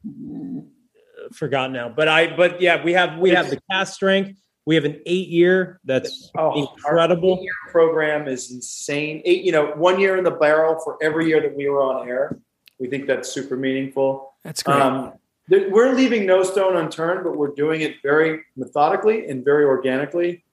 [1.33, 4.39] Forgot now, but I but yeah, we have we have the cask strength.
[4.65, 7.41] We have an eight year that's Oh, incredible.
[7.67, 9.21] Our program is insane.
[9.25, 12.09] Eight, you know, one year in the barrel for every year that we were on
[12.09, 12.39] air.
[12.79, 14.35] We think that's super meaningful.
[14.45, 14.81] That's great.
[14.81, 15.15] Um,
[15.51, 20.45] th- we're leaving no stone unturned, but we're doing it very methodically and very organically.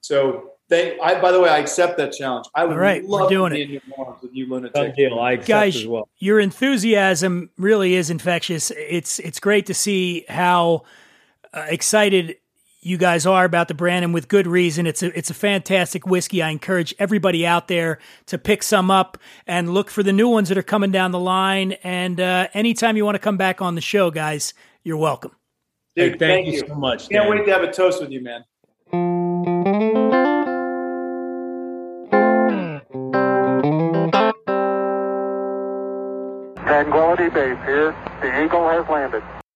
[0.00, 2.46] So, they, I, by the way, I accept that challenge.
[2.54, 3.66] I would All right, we're love doing to be it.
[3.66, 4.96] in New Orleans with you, Done lunatic.
[4.96, 5.18] deal.
[5.20, 6.08] I accept Guys, as well.
[6.18, 8.70] your enthusiasm really is infectious.
[8.70, 10.84] It's it's great to see how
[11.52, 12.36] uh, excited
[12.82, 14.86] you guys are about the brand, and with good reason.
[14.86, 16.42] It's a it's a fantastic whiskey.
[16.42, 19.16] I encourage everybody out there to pick some up
[19.46, 21.72] and look for the new ones that are coming down the line.
[21.84, 24.52] And uh, anytime you want to come back on the show, guys,
[24.82, 25.30] you're welcome.
[25.94, 27.30] Dude, Hey, thank you so much, Can't Dan.
[27.30, 28.44] wait to have a toast with you, man.
[36.64, 37.94] Tranquility Base here.
[38.22, 39.22] The Eagle has landed.